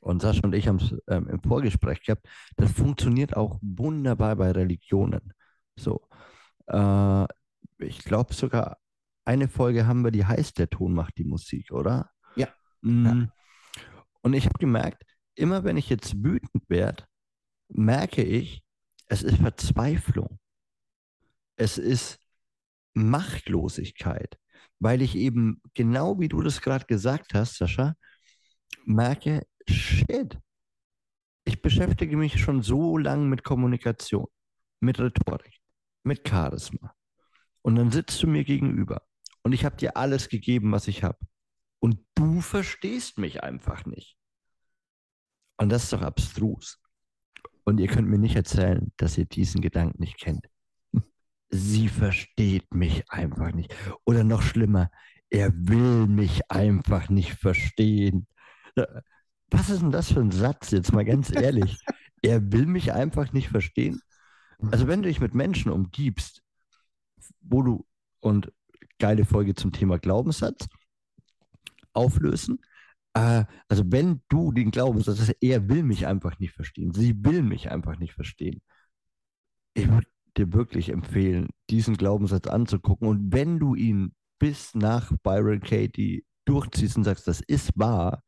Und 0.00 0.22
Sascha 0.22 0.42
und 0.44 0.54
ich 0.54 0.68
haben 0.68 0.76
es 0.76 0.94
ähm, 1.08 1.28
im 1.28 1.42
Vorgespräch 1.42 2.02
gehabt, 2.02 2.26
das 2.56 2.70
funktioniert 2.70 3.36
auch 3.36 3.58
wunderbar 3.60 4.36
bei 4.36 4.52
Religionen. 4.52 5.32
So. 5.76 6.06
Äh, 6.66 7.26
ich 7.78 7.98
glaube 8.04 8.34
sogar, 8.34 8.78
eine 9.24 9.48
Folge 9.48 9.86
haben 9.86 10.04
wir, 10.04 10.12
die 10.12 10.24
heißt 10.24 10.58
Der 10.58 10.70
Ton 10.70 10.94
macht 10.94 11.18
die 11.18 11.24
Musik, 11.24 11.72
oder? 11.72 12.10
Ja. 12.82 13.14
Mhm. 13.14 13.30
Und 14.22 14.34
ich 14.34 14.46
habe 14.46 14.58
gemerkt, 14.58 15.04
immer 15.34 15.64
wenn 15.64 15.76
ich 15.76 15.88
jetzt 15.88 16.22
wütend 16.22 16.68
werde, 16.68 17.04
merke 17.68 18.22
ich, 18.22 18.62
es 19.08 19.22
ist 19.22 19.38
Verzweiflung. 19.38 20.38
Es 21.56 21.78
ist 21.78 22.18
Machtlosigkeit, 22.94 24.38
weil 24.78 25.02
ich 25.02 25.14
eben, 25.14 25.60
genau 25.74 26.18
wie 26.18 26.28
du 26.28 26.42
das 26.42 26.60
gerade 26.60 26.86
gesagt 26.86 27.34
hast, 27.34 27.56
Sascha, 27.56 27.94
merke, 28.84 29.46
shit, 29.68 30.38
ich 31.44 31.62
beschäftige 31.62 32.16
mich 32.16 32.40
schon 32.40 32.62
so 32.62 32.98
lange 32.98 33.26
mit 33.26 33.44
Kommunikation, 33.44 34.26
mit 34.80 34.98
Rhetorik, 34.98 35.60
mit 36.02 36.28
Charisma. 36.28 36.94
Und 37.62 37.76
dann 37.76 37.90
sitzt 37.90 38.22
du 38.22 38.26
mir 38.26 38.44
gegenüber 38.44 39.02
und 39.42 39.52
ich 39.52 39.64
habe 39.64 39.76
dir 39.76 39.96
alles 39.96 40.28
gegeben, 40.28 40.72
was 40.72 40.88
ich 40.88 41.04
habe. 41.04 41.18
Und 41.78 41.98
du 42.14 42.40
verstehst 42.40 43.18
mich 43.18 43.42
einfach 43.42 43.84
nicht. 43.86 44.16
Und 45.58 45.70
das 45.70 45.84
ist 45.84 45.92
doch 45.92 46.02
abstrus. 46.02 46.80
Und 47.64 47.80
ihr 47.80 47.88
könnt 47.88 48.08
mir 48.08 48.18
nicht 48.18 48.36
erzählen, 48.36 48.92
dass 48.96 49.18
ihr 49.18 49.24
diesen 49.24 49.60
Gedanken 49.60 50.00
nicht 50.00 50.18
kennt. 50.18 50.46
Sie 51.48 51.88
versteht 51.88 52.72
mich 52.74 53.10
einfach 53.10 53.52
nicht. 53.52 53.74
Oder 54.04 54.24
noch 54.24 54.42
schlimmer, 54.42 54.90
er 55.30 55.52
will 55.54 56.06
mich 56.06 56.50
einfach 56.50 57.08
nicht 57.08 57.34
verstehen. 57.34 58.26
Was 59.50 59.70
ist 59.70 59.82
denn 59.82 59.92
das 59.92 60.12
für 60.12 60.20
ein 60.20 60.30
Satz, 60.30 60.70
jetzt 60.70 60.92
mal 60.92 61.04
ganz 61.04 61.30
ehrlich? 61.30 61.78
er 62.22 62.52
will 62.52 62.66
mich 62.66 62.92
einfach 62.92 63.32
nicht 63.32 63.48
verstehen. 63.48 64.00
Also 64.70 64.86
wenn 64.86 65.02
du 65.02 65.08
dich 65.08 65.20
mit 65.20 65.34
Menschen 65.34 65.70
umgibst, 65.70 66.42
wo 67.40 67.62
du, 67.62 67.86
und 68.20 68.52
geile 68.98 69.24
Folge 69.24 69.54
zum 69.54 69.72
Thema 69.72 69.98
Glaubenssatz, 69.98 70.68
auflösen. 71.96 72.60
Äh, 73.14 73.44
also 73.68 73.84
wenn 73.86 74.22
du 74.28 74.52
den 74.52 74.70
Glaubenssatz 74.70 75.20
hast, 75.20 75.36
er 75.40 75.68
will 75.68 75.82
mich 75.82 76.06
einfach 76.06 76.38
nicht 76.38 76.54
verstehen, 76.54 76.92
sie 76.94 77.14
will 77.24 77.42
mich 77.42 77.70
einfach 77.70 77.98
nicht 77.98 78.14
verstehen. 78.14 78.60
Ich 79.74 79.88
würde 79.90 80.06
dir 80.36 80.52
wirklich 80.52 80.90
empfehlen, 80.90 81.48
diesen 81.70 81.96
Glaubenssatz 81.96 82.46
anzugucken. 82.46 83.08
Und 83.08 83.32
wenn 83.32 83.58
du 83.58 83.74
ihn 83.74 84.14
bis 84.38 84.74
nach 84.74 85.12
Byron 85.22 85.60
Katie 85.60 86.24
durchziehst 86.44 86.96
und 86.96 87.04
sagst, 87.04 87.26
das 87.26 87.40
ist 87.40 87.72
wahr, 87.74 88.22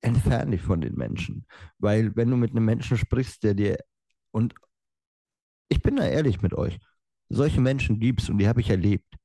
entferne 0.00 0.52
dich 0.52 0.62
von 0.62 0.80
den 0.80 0.94
Menschen. 0.94 1.46
Weil 1.78 2.14
wenn 2.16 2.30
du 2.30 2.36
mit 2.36 2.50
einem 2.52 2.64
Menschen 2.64 2.96
sprichst, 2.98 3.42
der 3.42 3.54
dir, 3.54 3.78
und 4.32 4.54
ich 5.68 5.82
bin 5.82 5.96
da 5.96 6.06
ehrlich 6.06 6.42
mit 6.42 6.54
euch, 6.54 6.78
solche 7.28 7.60
Menschen 7.60 8.00
gibt 8.00 8.22
es 8.22 8.28
und 8.30 8.38
die 8.38 8.48
habe 8.48 8.60
ich 8.60 8.70
erlebt. 8.70 9.16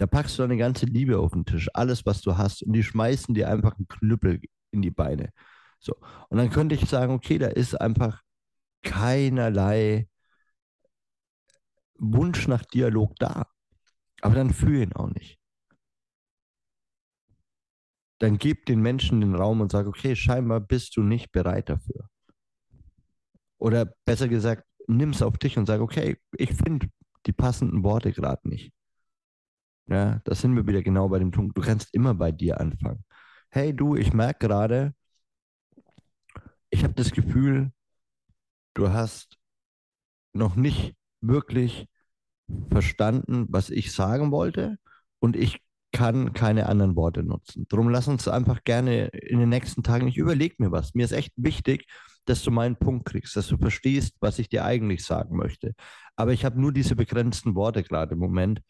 Da 0.00 0.06
packst 0.06 0.38
du 0.38 0.42
deine 0.42 0.56
ganze 0.56 0.86
Liebe 0.86 1.18
auf 1.18 1.32
den 1.32 1.44
Tisch, 1.44 1.68
alles, 1.74 2.06
was 2.06 2.22
du 2.22 2.38
hast, 2.38 2.62
und 2.62 2.72
die 2.72 2.82
schmeißen 2.82 3.34
dir 3.34 3.50
einfach 3.50 3.76
einen 3.76 3.86
Knüppel 3.86 4.40
in 4.70 4.80
die 4.80 4.90
Beine. 4.90 5.30
So. 5.78 5.94
Und 6.30 6.38
dann 6.38 6.48
könnte 6.48 6.74
ich 6.74 6.88
sagen, 6.88 7.12
okay, 7.12 7.36
da 7.36 7.48
ist 7.48 7.78
einfach 7.78 8.22
keinerlei 8.80 10.08
Wunsch 11.98 12.48
nach 12.48 12.64
Dialog 12.64 13.14
da. 13.18 13.46
Aber 14.22 14.34
dann 14.36 14.54
fühl 14.54 14.80
ihn 14.80 14.94
auch 14.94 15.10
nicht. 15.10 15.38
Dann 18.20 18.38
gib 18.38 18.64
den 18.64 18.80
Menschen 18.80 19.20
den 19.20 19.34
Raum 19.34 19.60
und 19.60 19.70
sag, 19.70 19.86
okay, 19.86 20.16
scheinbar 20.16 20.60
bist 20.60 20.96
du 20.96 21.02
nicht 21.02 21.30
bereit 21.30 21.68
dafür. 21.68 22.08
Oder 23.58 23.92
besser 24.06 24.28
gesagt, 24.28 24.64
nimm 24.86 25.10
es 25.10 25.20
auf 25.20 25.36
dich 25.36 25.58
und 25.58 25.66
sag, 25.66 25.82
okay, 25.82 26.16
ich 26.38 26.54
finde 26.54 26.88
die 27.26 27.34
passenden 27.34 27.84
Worte 27.84 28.12
gerade 28.12 28.48
nicht. 28.48 28.72
Ja, 29.90 30.20
da 30.24 30.34
sind 30.34 30.54
wir 30.56 30.66
wieder 30.66 30.82
genau 30.82 31.08
bei 31.08 31.18
dem 31.18 31.30
Punkt. 31.32 31.56
Du 31.58 31.62
kannst 31.62 31.92
immer 31.94 32.14
bei 32.14 32.32
dir 32.32 32.60
anfangen. 32.60 33.04
Hey 33.50 33.74
du, 33.74 33.96
ich 33.96 34.12
merke 34.12 34.46
gerade, 34.46 34.94
ich 36.70 36.82
habe 36.84 36.94
das 36.94 37.10
Gefühl, 37.12 37.72
du 38.74 38.90
hast 38.92 39.38
noch 40.32 40.56
nicht 40.56 40.94
wirklich 41.20 41.88
verstanden, 42.70 43.46
was 43.50 43.70
ich 43.70 43.92
sagen 43.92 44.32
wollte 44.32 44.78
und 45.20 45.36
ich 45.36 45.60
kann 45.92 46.34
keine 46.34 46.68
anderen 46.68 46.96
Worte 46.96 47.22
nutzen. 47.24 47.66
Darum 47.70 47.88
lass 47.90 48.08
uns 48.08 48.28
einfach 48.28 48.64
gerne 48.64 49.08
in 49.08 49.40
den 49.40 49.48
nächsten 49.50 49.82
Tagen, 49.82 50.08
ich 50.08 50.18
überlege 50.18 50.56
mir 50.58 50.72
was. 50.72 50.94
Mir 50.94 51.04
ist 51.04 51.12
echt 51.12 51.32
wichtig, 51.36 51.86
dass 52.26 52.42
du 52.44 52.50
meinen 52.52 52.76
Punkt 52.76 53.06
kriegst, 53.06 53.36
dass 53.36 53.48
du 53.48 53.58
verstehst, 53.58 54.16
was 54.20 54.38
ich 54.38 54.48
dir 54.48 54.64
eigentlich 54.64 55.04
sagen 55.04 55.36
möchte. 55.36 55.74
Aber 56.16 56.32
ich 56.32 56.44
habe 56.44 56.60
nur 56.60 56.72
diese 56.72 56.96
begrenzten 56.96 57.54
Worte 57.56 57.82
gerade 57.82 58.14
im 58.14 58.20
Moment. 58.20 58.62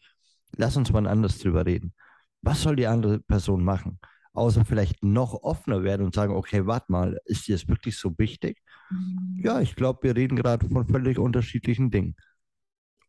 Lass 0.57 0.77
uns 0.77 0.91
mal 0.91 1.07
anders 1.07 1.39
drüber 1.39 1.65
reden. 1.65 1.93
Was 2.41 2.61
soll 2.61 2.75
die 2.75 2.87
andere 2.87 3.19
Person 3.19 3.63
machen? 3.63 3.99
Außer 4.33 4.65
vielleicht 4.65 5.03
noch 5.03 5.43
offener 5.43 5.83
werden 5.83 6.05
und 6.05 6.15
sagen, 6.15 6.33
okay, 6.33 6.65
warte 6.65 6.91
mal, 6.91 7.19
ist 7.25 7.47
dir 7.47 7.55
das 7.55 7.67
wirklich 7.67 7.97
so 7.97 8.17
wichtig? 8.17 8.61
Mhm. 8.89 9.41
Ja, 9.43 9.59
ich 9.59 9.75
glaube, 9.75 10.03
wir 10.03 10.15
reden 10.15 10.35
gerade 10.35 10.67
von 10.69 10.87
völlig 10.87 11.19
unterschiedlichen 11.19 11.91
Dingen. 11.91 12.15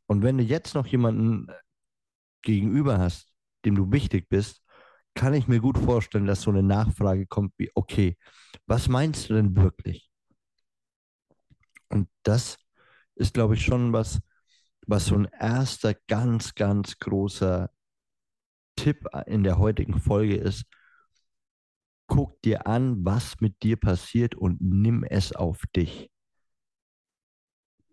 Und 0.06 0.22
wenn 0.22 0.38
du 0.38 0.44
jetzt 0.44 0.74
noch 0.74 0.86
jemanden 0.86 1.46
gegenüber 2.42 2.98
hast, 2.98 3.32
dem 3.64 3.76
du 3.76 3.90
wichtig 3.92 4.28
bist, 4.28 4.62
kann 5.14 5.34
ich 5.34 5.46
mir 5.46 5.60
gut 5.60 5.78
vorstellen, 5.78 6.26
dass 6.26 6.42
so 6.42 6.50
eine 6.50 6.62
Nachfrage 6.62 7.26
kommt 7.26 7.52
wie, 7.58 7.70
okay, 7.74 8.16
was 8.66 8.88
meinst 8.88 9.30
du 9.30 9.34
denn 9.34 9.56
wirklich? 9.56 10.10
Und 11.88 12.08
das 12.22 12.56
ist, 13.14 13.34
glaube 13.34 13.54
ich, 13.54 13.64
schon 13.64 13.92
was, 13.92 14.20
was 14.86 15.06
so 15.06 15.16
ein 15.16 15.28
erster 15.38 15.94
ganz, 16.08 16.54
ganz 16.54 16.98
großer 16.98 17.70
Tipp 18.76 19.06
in 19.26 19.44
der 19.44 19.58
heutigen 19.58 20.00
Folge 20.00 20.36
ist. 20.36 20.64
Guck 22.06 22.40
dir 22.42 22.66
an, 22.66 23.04
was 23.04 23.40
mit 23.40 23.62
dir 23.62 23.76
passiert 23.76 24.34
und 24.34 24.60
nimm 24.60 25.04
es 25.04 25.32
auf 25.32 25.62
dich. 25.74 26.10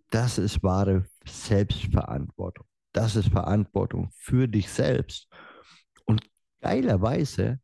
Das 0.09 0.37
ist 0.37 0.63
wahre 0.63 1.05
Selbstverantwortung. 1.25 2.65
Das 2.91 3.15
ist 3.15 3.29
Verantwortung 3.29 4.09
für 4.15 4.47
dich 4.47 4.69
selbst. 4.69 5.27
Und 6.05 6.27
geilerweise 6.61 7.59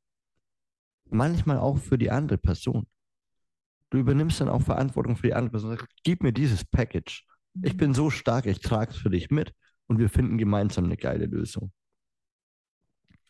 manchmal 1.06 1.58
auch 1.58 1.78
für 1.78 1.98
die 1.98 2.12
andere 2.12 2.38
Person. 2.38 2.88
Du 3.90 3.98
übernimmst 3.98 4.42
dann 4.42 4.50
auch 4.50 4.62
Verantwortung 4.62 5.16
für 5.16 5.28
die 5.28 5.34
andere 5.34 5.52
Person. 5.52 5.78
Gib 6.04 6.22
mir 6.22 6.32
dieses 6.32 6.64
Package. 6.64 7.26
Ich 7.62 7.78
bin 7.78 7.94
so 7.94 8.10
stark, 8.10 8.46
ich 8.46 8.60
trage 8.60 8.92
es 8.92 8.98
für 8.98 9.10
dich 9.10 9.30
mit 9.32 9.54
und 9.88 10.00
wir 10.00 10.10
finden 10.10 10.38
gemeinsam 10.38 10.86
eine 10.86 10.98
geile 10.98 11.26
Lösung. 11.26 11.72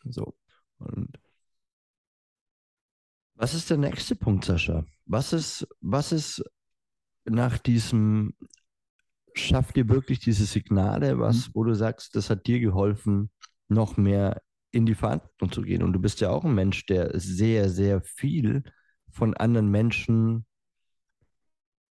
So. 0.03 0.35
Und 0.77 1.17
was 3.35 3.53
ist 3.53 3.69
der 3.69 3.77
nächste 3.77 4.15
Punkt, 4.15 4.45
Sascha? 4.45 4.85
Was 5.05 5.33
ist, 5.33 5.67
was 5.81 6.11
ist 6.11 6.43
nach 7.25 7.57
diesem, 7.57 8.33
schafft 9.33 9.75
dir 9.75 9.89
wirklich 9.89 10.19
diese 10.19 10.45
Signale, 10.45 11.19
was, 11.19 11.49
mhm. 11.49 11.51
wo 11.53 11.63
du 11.63 11.75
sagst, 11.75 12.15
das 12.15 12.29
hat 12.29 12.47
dir 12.47 12.59
geholfen, 12.59 13.29
noch 13.67 13.97
mehr 13.97 14.41
in 14.71 14.85
die 14.85 14.95
Verantwortung 14.95 15.51
zu 15.51 15.61
gehen? 15.63 15.83
Und 15.83 15.93
du 15.93 15.99
bist 15.99 16.21
ja 16.21 16.29
auch 16.29 16.45
ein 16.45 16.55
Mensch, 16.55 16.85
der 16.85 17.19
sehr, 17.19 17.69
sehr 17.69 18.01
viel 18.01 18.63
von 19.09 19.35
anderen 19.35 19.69
Menschen 19.69 20.45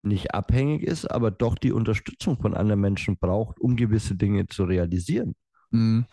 nicht 0.08 0.34
abhängig 0.34 0.84
ist, 0.84 1.06
aber 1.06 1.32
doch 1.32 1.56
die 1.56 1.72
Unterstützung 1.72 2.38
von 2.40 2.54
anderen 2.54 2.82
Menschen 2.82 3.18
braucht, 3.18 3.60
um 3.60 3.76
gewisse 3.76 4.16
Dinge 4.16 4.48
zu 4.48 4.64
realisieren. 4.64 5.36
Mhm. 5.72 6.06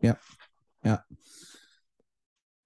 Ja, 0.00 0.16
ja. 0.82 1.04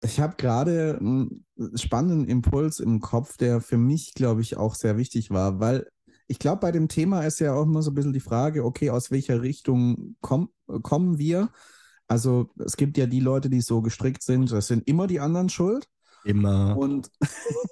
Ich 0.01 0.21
habe 0.21 0.37
gerade 0.37 0.99
einen 1.01 1.45
spannenden 1.75 2.29
Impuls 2.29 2.79
im 2.79 3.01
Kopf, 3.01 3.37
der 3.37 3.61
für 3.61 3.79
mich, 3.79 4.15
glaube 4.15 4.43
ich, 4.43 4.57
auch 4.57 4.77
sehr 4.77 4.97
wichtig 4.97 5.31
war, 5.31 5.59
weil 5.59 5.89
ich 6.29 6.39
glaube, 6.39 6.61
bei 6.61 6.71
dem 6.71 6.89
Thema 6.89 7.23
ist 7.23 7.41
ja 7.41 7.55
auch 7.55 7.65
immer 7.65 7.83
so 7.83 7.91
ein 7.91 7.95
bisschen 7.95 8.13
die 8.13 8.21
Frage, 8.21 8.65
okay, 8.65 8.91
aus 8.91 9.11
welcher 9.11 9.43
Richtung 9.43 10.17
komm, 10.21 10.51
kommen 10.83 11.19
wir? 11.19 11.51
Also 12.07 12.51
es 12.59 12.77
gibt 12.77 12.97
ja 12.97 13.07
die 13.07 13.21
Leute, 13.21 13.51
die 13.51 13.61
so 13.61 13.83
gestrickt 13.83 14.23
sind, 14.23 14.53
das 14.53 14.69
sind 14.69 14.87
immer 14.87 15.07
die 15.07 15.21
anderen 15.21 15.49
schuld. 15.49 15.89
Immer. 16.25 16.77
Und 16.77 17.11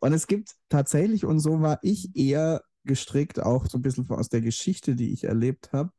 Und 0.00 0.12
es 0.12 0.26
gibt 0.26 0.56
tatsächlich, 0.68 1.24
und 1.24 1.40
so 1.40 1.60
war 1.60 1.78
ich 1.82 2.14
eher 2.14 2.62
gestrickt, 2.84 3.40
auch 3.40 3.66
so 3.66 3.78
ein 3.78 3.82
bisschen 3.82 4.08
aus 4.10 4.28
der 4.28 4.40
Geschichte, 4.40 4.94
die 4.94 5.12
ich 5.12 5.24
erlebt 5.24 5.72
habe. 5.72 5.90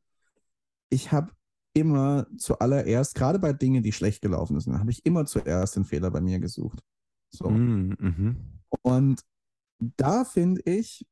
Ich 0.90 1.12
habe 1.12 1.32
immer 1.74 2.28
zuallererst, 2.38 3.16
gerade 3.16 3.40
bei 3.40 3.54
Dingen, 3.54 3.84
die 3.84 3.94
schlecht 3.94 4.22
gelaufen 4.22 4.60
sind, 4.60 4.78
habe 4.78 4.92
ich 4.92 5.06
immer 5.06 5.26
zuerst 5.26 5.76
den 5.76 5.86
Fehler 5.86 6.12
bei 6.12 6.22
mir 6.22 6.40
gesucht. 6.40 6.80
So. 7.30 7.50
Mm, 7.50 7.96
mhm. 7.98 8.36
Und 8.82 9.22
da 9.98 10.26
finde 10.26 10.62
ich, 10.66 11.06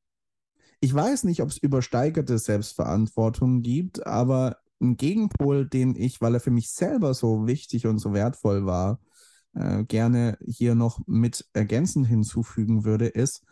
ich 0.81 0.93
weiß 0.93 1.23
nicht, 1.23 1.41
ob 1.41 1.49
es 1.49 1.57
übersteigerte 1.57 2.37
Selbstverantwortung 2.37 3.61
gibt, 3.61 4.05
aber 4.05 4.57
ein 4.81 4.97
Gegenpol, 4.97 5.65
den 5.67 5.95
ich, 5.95 6.21
weil 6.21 6.35
er 6.35 6.39
für 6.39 6.51
mich 6.51 6.69
selber 6.69 7.13
so 7.13 7.47
wichtig 7.47 7.85
und 7.85 7.99
so 7.99 8.13
wertvoll 8.13 8.65
war, 8.65 8.99
äh, 9.53 9.83
gerne 9.83 10.37
hier 10.45 10.75
noch 10.75 10.99
mit 11.07 11.45
ergänzend 11.53 12.07
hinzufügen 12.07 12.85
würde, 12.85 13.07
ist, 13.07 13.43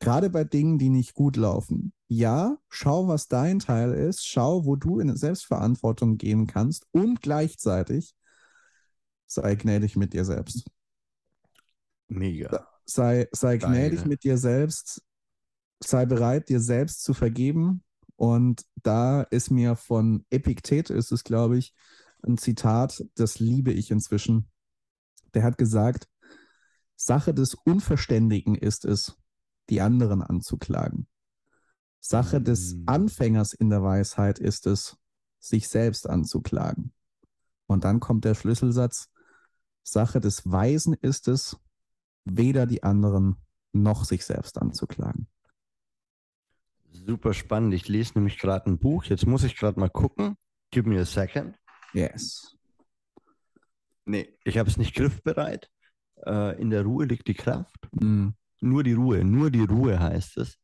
gerade 0.00 0.30
bei 0.30 0.44
Dingen, 0.44 0.78
die 0.78 0.88
nicht 0.88 1.14
gut 1.14 1.36
laufen, 1.36 1.92
ja, 2.08 2.58
schau, 2.68 3.06
was 3.06 3.28
dein 3.28 3.58
Teil 3.58 3.92
ist, 3.92 4.26
schau, 4.26 4.64
wo 4.64 4.76
du 4.76 4.98
in 4.98 5.14
Selbstverantwortung 5.16 6.16
gehen 6.16 6.46
kannst 6.46 6.86
und 6.90 7.22
gleichzeitig 7.22 8.14
sei 9.26 9.54
gnädig 9.54 9.96
mit 9.96 10.12
dir 10.12 10.24
selbst. 10.24 10.68
Mega. 12.08 12.66
Sei, 12.84 13.28
sei 13.30 13.58
gnädig 13.58 14.04
mit 14.04 14.24
dir 14.24 14.36
selbst, 14.36 15.02
sei 15.78 16.04
bereit, 16.06 16.48
dir 16.48 16.60
selbst 16.60 17.04
zu 17.04 17.14
vergeben. 17.14 17.84
Und 18.16 18.66
da 18.82 19.22
ist 19.22 19.50
mir 19.50 19.76
von 19.76 20.26
Epiktet, 20.30 20.90
ist 20.90 21.12
es, 21.12 21.22
glaube 21.22 21.56
ich, 21.56 21.72
ein 22.22 22.36
Zitat, 22.36 23.04
das 23.14 23.38
liebe 23.38 23.72
ich 23.72 23.90
inzwischen. 23.90 24.50
Der 25.34 25.42
hat 25.42 25.58
gesagt, 25.58 26.08
Sache 26.96 27.32
des 27.32 27.54
Unverständigen 27.54 28.54
ist 28.54 28.84
es, 28.84 29.16
die 29.68 29.80
anderen 29.80 30.22
anzuklagen. 30.22 31.06
Sache 32.00 32.40
des 32.40 32.74
Mm. 32.74 32.82
Anfängers 32.86 33.52
in 33.52 33.70
der 33.70 33.82
Weisheit 33.82 34.38
ist 34.38 34.66
es, 34.66 34.96
sich 35.38 35.68
selbst 35.68 36.08
anzuklagen. 36.08 36.92
Und 37.66 37.84
dann 37.84 38.00
kommt 38.00 38.24
der 38.24 38.34
Schlüsselsatz, 38.34 39.10
Sache 39.82 40.20
des 40.20 40.50
Weisen 40.50 40.94
ist 40.94 41.28
es, 41.28 41.56
weder 42.24 42.66
die 42.66 42.82
anderen 42.82 43.36
noch 43.72 44.04
sich 44.04 44.24
selbst 44.24 44.58
anzuklagen. 44.58 45.28
Super 46.90 47.32
spannend. 47.32 47.72
Ich 47.74 47.88
lese 47.88 48.12
nämlich 48.16 48.38
gerade 48.38 48.68
ein 48.68 48.78
Buch. 48.78 49.04
Jetzt 49.04 49.26
muss 49.26 49.44
ich 49.44 49.56
gerade 49.56 49.78
mal 49.78 49.88
gucken. 49.88 50.36
Give 50.70 50.88
me 50.88 51.00
a 51.00 51.04
second. 51.04 51.56
Yes. 51.92 52.56
Nee, 54.04 54.36
ich 54.44 54.58
habe 54.58 54.68
es 54.68 54.76
nicht 54.76 54.94
griffbereit. 54.94 55.70
Äh, 56.26 56.60
in 56.60 56.70
der 56.70 56.82
Ruhe 56.82 57.04
liegt 57.04 57.28
die 57.28 57.34
Kraft. 57.34 57.88
Mm. 57.92 58.28
Nur 58.60 58.82
die 58.82 58.92
Ruhe, 58.92 59.24
nur 59.24 59.50
die 59.50 59.64
Ruhe 59.64 59.98
heißt 59.98 60.36
es. 60.38 60.58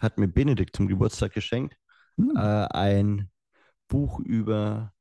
Hat 0.00 0.18
mir 0.18 0.28
Benedikt 0.28 0.76
zum 0.76 0.86
Geburtstag 0.86 1.32
geschenkt. 1.32 1.76
Mm. 2.16 2.36
Äh, 2.36 2.66
ein 2.70 3.30
Buch 3.88 4.20
über 4.20 4.92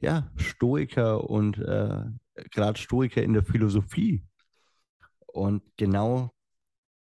ja, 0.00 0.30
Stoiker 0.36 1.28
und 1.28 1.58
äh, 1.58 2.04
gerade 2.50 2.78
Stoiker 2.78 3.22
in 3.22 3.32
der 3.32 3.44
Philosophie. 3.44 4.24
Und 5.26 5.62
genau 5.76 6.30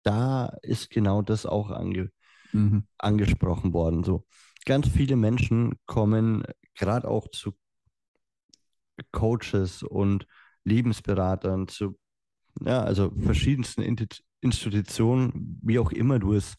da 0.04 0.48
ist 0.62 0.90
genau 0.90 1.22
das 1.22 1.46
auch 1.46 1.70
ange 1.70 2.12
Mhm. 2.54 2.84
angesprochen 2.98 3.74
worden. 3.74 4.04
So 4.04 4.26
ganz 4.66 4.88
viele 4.88 5.16
Menschen 5.16 5.76
kommen 5.86 6.44
gerade 6.76 7.08
auch 7.08 7.28
zu 7.30 7.54
Coaches 9.12 9.84
und 9.84 10.28
Lebensberatern, 10.64 11.68
zu 11.68 11.98
ja, 12.62 12.82
also 12.82 13.12
verschiedensten 13.22 13.82
Institutionen, 14.42 15.60
wie 15.62 15.80
auch 15.80 15.92
immer 15.92 16.20
du 16.20 16.34
es 16.34 16.56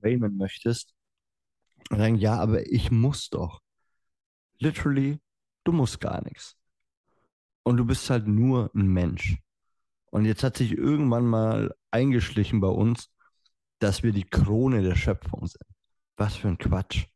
framen 0.00 0.36
möchtest, 0.36 0.94
sagen, 1.90 2.16
ja, 2.16 2.38
aber 2.38 2.70
ich 2.70 2.90
muss 2.90 3.30
doch. 3.30 3.60
Literally, 4.58 5.20
du 5.64 5.72
musst 5.72 6.00
gar 6.00 6.22
nichts. 6.24 6.56
Und 7.62 7.76
du 7.76 7.84
bist 7.84 8.08
halt 8.10 8.26
nur 8.26 8.70
ein 8.74 8.88
Mensch. 8.88 9.38
Und 10.10 10.24
jetzt 10.24 10.42
hat 10.42 10.56
sich 10.56 10.72
irgendwann 10.72 11.26
mal 11.26 11.74
eingeschlichen 11.90 12.60
bei 12.60 12.68
uns, 12.68 13.10
dass 13.78 14.02
wir 14.02 14.12
die 14.12 14.24
Krone 14.24 14.82
der 14.82 14.96
Schöpfung 14.96 15.46
sind. 15.46 15.64
Was 16.16 16.36
für 16.36 16.48
ein 16.48 16.58
Quatsch. 16.58 17.06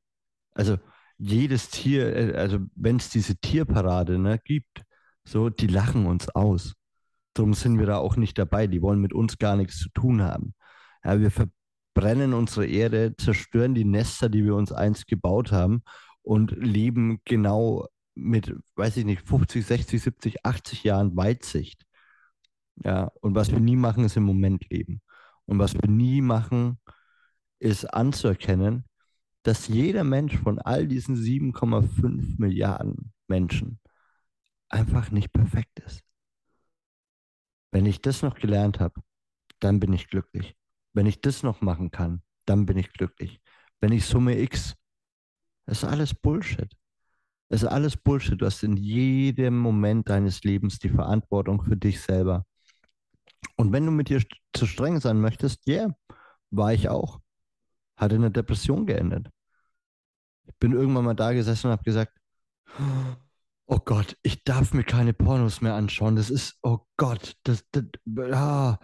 Also 0.52 0.78
jedes 1.24 1.70
Tier, 1.70 2.14
äh, 2.14 2.34
also 2.36 2.58
wenn 2.74 2.96
es 2.96 3.10
diese 3.10 3.36
Tierparade 3.36 4.18
ne, 4.18 4.38
gibt, 4.44 4.82
so, 5.24 5.48
die 5.48 5.66
lachen 5.66 6.06
uns 6.06 6.28
aus. 6.28 6.74
Darum 7.34 7.54
sind 7.54 7.78
wir 7.78 7.86
da 7.86 7.98
auch 7.98 8.16
nicht 8.16 8.38
dabei. 8.38 8.66
Die 8.66 8.82
wollen 8.82 9.00
mit 9.00 9.12
uns 9.12 9.38
gar 9.38 9.56
nichts 9.56 9.78
zu 9.78 9.88
tun 9.90 10.22
haben. 10.22 10.54
Ja, 11.02 11.18
wir 11.20 11.30
verbrennen 11.30 12.34
unsere 12.34 12.66
Erde, 12.66 13.14
zerstören 13.16 13.74
die 13.74 13.84
Nester, 13.84 14.28
die 14.28 14.44
wir 14.44 14.54
uns 14.54 14.72
einst 14.72 15.06
gebaut 15.06 15.50
haben 15.50 15.82
und 16.22 16.52
leben 16.52 17.20
genau 17.24 17.86
mit, 18.14 18.54
weiß 18.76 18.98
ich 18.98 19.04
nicht, 19.04 19.26
50, 19.26 19.66
60, 19.66 20.02
70, 20.02 20.46
80 20.46 20.84
Jahren 20.84 21.16
Weitsicht. 21.16 21.84
Ja, 22.84 23.10
und 23.20 23.34
was 23.34 23.50
wir 23.50 23.60
nie 23.60 23.76
machen, 23.76 24.04
ist 24.04 24.16
im 24.16 24.24
Moment 24.24 24.68
leben. 24.70 25.00
Und 25.46 25.58
was 25.58 25.74
wir 25.74 25.88
nie 25.88 26.20
machen, 26.20 26.78
ist 27.58 27.86
anzuerkennen, 27.86 28.84
dass 29.44 29.68
jeder 29.68 30.04
Mensch 30.04 30.36
von 30.38 30.58
all 30.58 30.88
diesen 30.88 31.16
7,5 31.16 32.36
Milliarden 32.38 33.12
Menschen 33.28 33.78
einfach 34.68 35.10
nicht 35.10 35.32
perfekt 35.32 35.78
ist. 35.80 36.02
Wenn 37.70 37.86
ich 37.86 38.00
das 38.00 38.22
noch 38.22 38.34
gelernt 38.34 38.80
habe, 38.80 39.00
dann 39.60 39.80
bin 39.80 39.92
ich 39.92 40.08
glücklich. 40.08 40.56
Wenn 40.94 41.06
ich 41.06 41.20
das 41.20 41.42
noch 41.42 41.60
machen 41.60 41.90
kann, 41.90 42.22
dann 42.46 42.66
bin 42.66 42.78
ich 42.78 42.92
glücklich. 42.92 43.40
Wenn 43.80 43.92
ich 43.92 44.06
Summe 44.06 44.38
X, 44.40 44.74
das 45.66 45.82
ist 45.82 45.88
alles 45.88 46.14
Bullshit. 46.14 46.72
Das 47.50 47.62
ist 47.62 47.68
alles 47.68 47.96
Bullshit. 47.96 48.40
Du 48.40 48.46
hast 48.46 48.62
in 48.62 48.76
jedem 48.76 49.58
Moment 49.58 50.08
deines 50.08 50.42
Lebens 50.42 50.78
die 50.78 50.88
Verantwortung 50.88 51.62
für 51.62 51.76
dich 51.76 52.00
selber. 52.00 52.46
Und 53.56 53.72
wenn 53.72 53.84
du 53.84 53.92
mit 53.92 54.08
dir 54.08 54.22
zu 54.54 54.66
streng 54.66 55.00
sein 55.00 55.20
möchtest, 55.20 55.66
ja, 55.66 55.74
yeah, 55.74 55.96
war 56.50 56.72
ich 56.72 56.88
auch. 56.88 57.20
Hatte 57.96 58.14
eine 58.14 58.30
Depression 58.30 58.86
geendet. 58.86 59.33
Ich 60.46 60.56
bin 60.58 60.72
irgendwann 60.72 61.04
mal 61.04 61.14
da 61.14 61.32
gesessen 61.32 61.68
und 61.68 61.72
habe 61.72 61.84
gesagt, 61.84 62.12
oh 63.66 63.78
Gott, 63.84 64.16
ich 64.22 64.44
darf 64.44 64.74
mir 64.74 64.84
keine 64.84 65.12
Pornos 65.12 65.60
mehr 65.60 65.74
anschauen. 65.74 66.16
Das 66.16 66.30
ist, 66.30 66.58
oh 66.62 66.80
Gott, 66.96 67.36
das, 67.44 67.64
das 67.72 67.84
ah, 68.32 68.78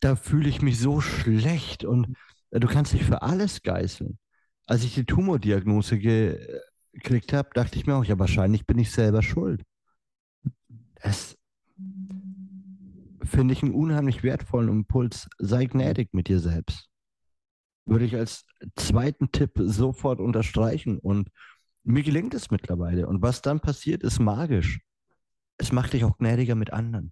da 0.00 0.16
fühle 0.16 0.48
ich 0.48 0.62
mich 0.62 0.78
so 0.78 1.00
schlecht 1.00 1.84
und 1.84 2.14
äh, 2.50 2.60
du 2.60 2.66
kannst 2.66 2.92
dich 2.92 3.04
für 3.04 3.22
alles 3.22 3.62
geißeln. 3.62 4.18
Als 4.66 4.84
ich 4.84 4.94
die 4.94 5.04
Tumordiagnose 5.04 5.98
ge 5.98 6.60
gekriegt 6.92 7.32
habe, 7.32 7.50
dachte 7.54 7.78
ich 7.78 7.86
mir 7.86 7.94
auch, 7.94 8.04
ja, 8.04 8.18
wahrscheinlich 8.18 8.66
bin 8.66 8.78
ich 8.78 8.90
selber 8.90 9.22
schuld. 9.22 9.62
Das 10.96 11.38
finde 13.22 13.54
ich 13.54 13.62
einen 13.62 13.74
unheimlich 13.74 14.24
wertvollen 14.24 14.68
Impuls. 14.68 15.28
Sei 15.38 15.66
gnädig 15.66 16.12
mit 16.12 16.26
dir 16.26 16.40
selbst. 16.40 16.89
Würde 17.90 18.04
ich 18.04 18.14
als 18.14 18.46
zweiten 18.76 19.32
Tipp 19.32 19.50
sofort 19.56 20.20
unterstreichen. 20.20 21.00
Und 21.00 21.28
mir 21.82 22.04
gelingt 22.04 22.34
es 22.34 22.52
mittlerweile. 22.52 23.08
Und 23.08 23.20
was 23.20 23.42
dann 23.42 23.58
passiert, 23.58 24.04
ist 24.04 24.20
magisch. 24.20 24.80
Es 25.56 25.72
macht 25.72 25.92
dich 25.92 26.04
auch 26.04 26.16
gnädiger 26.16 26.54
mit 26.54 26.72
anderen. 26.72 27.10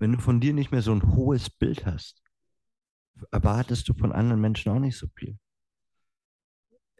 Wenn 0.00 0.10
du 0.10 0.18
von 0.18 0.40
dir 0.40 0.52
nicht 0.52 0.72
mehr 0.72 0.82
so 0.82 0.90
ein 0.92 1.14
hohes 1.14 1.48
Bild 1.48 1.86
hast, 1.86 2.20
erwartest 3.30 3.88
du 3.88 3.94
von 3.94 4.10
anderen 4.10 4.40
Menschen 4.40 4.72
auch 4.72 4.80
nicht 4.80 4.98
so 4.98 5.06
viel. 5.14 5.38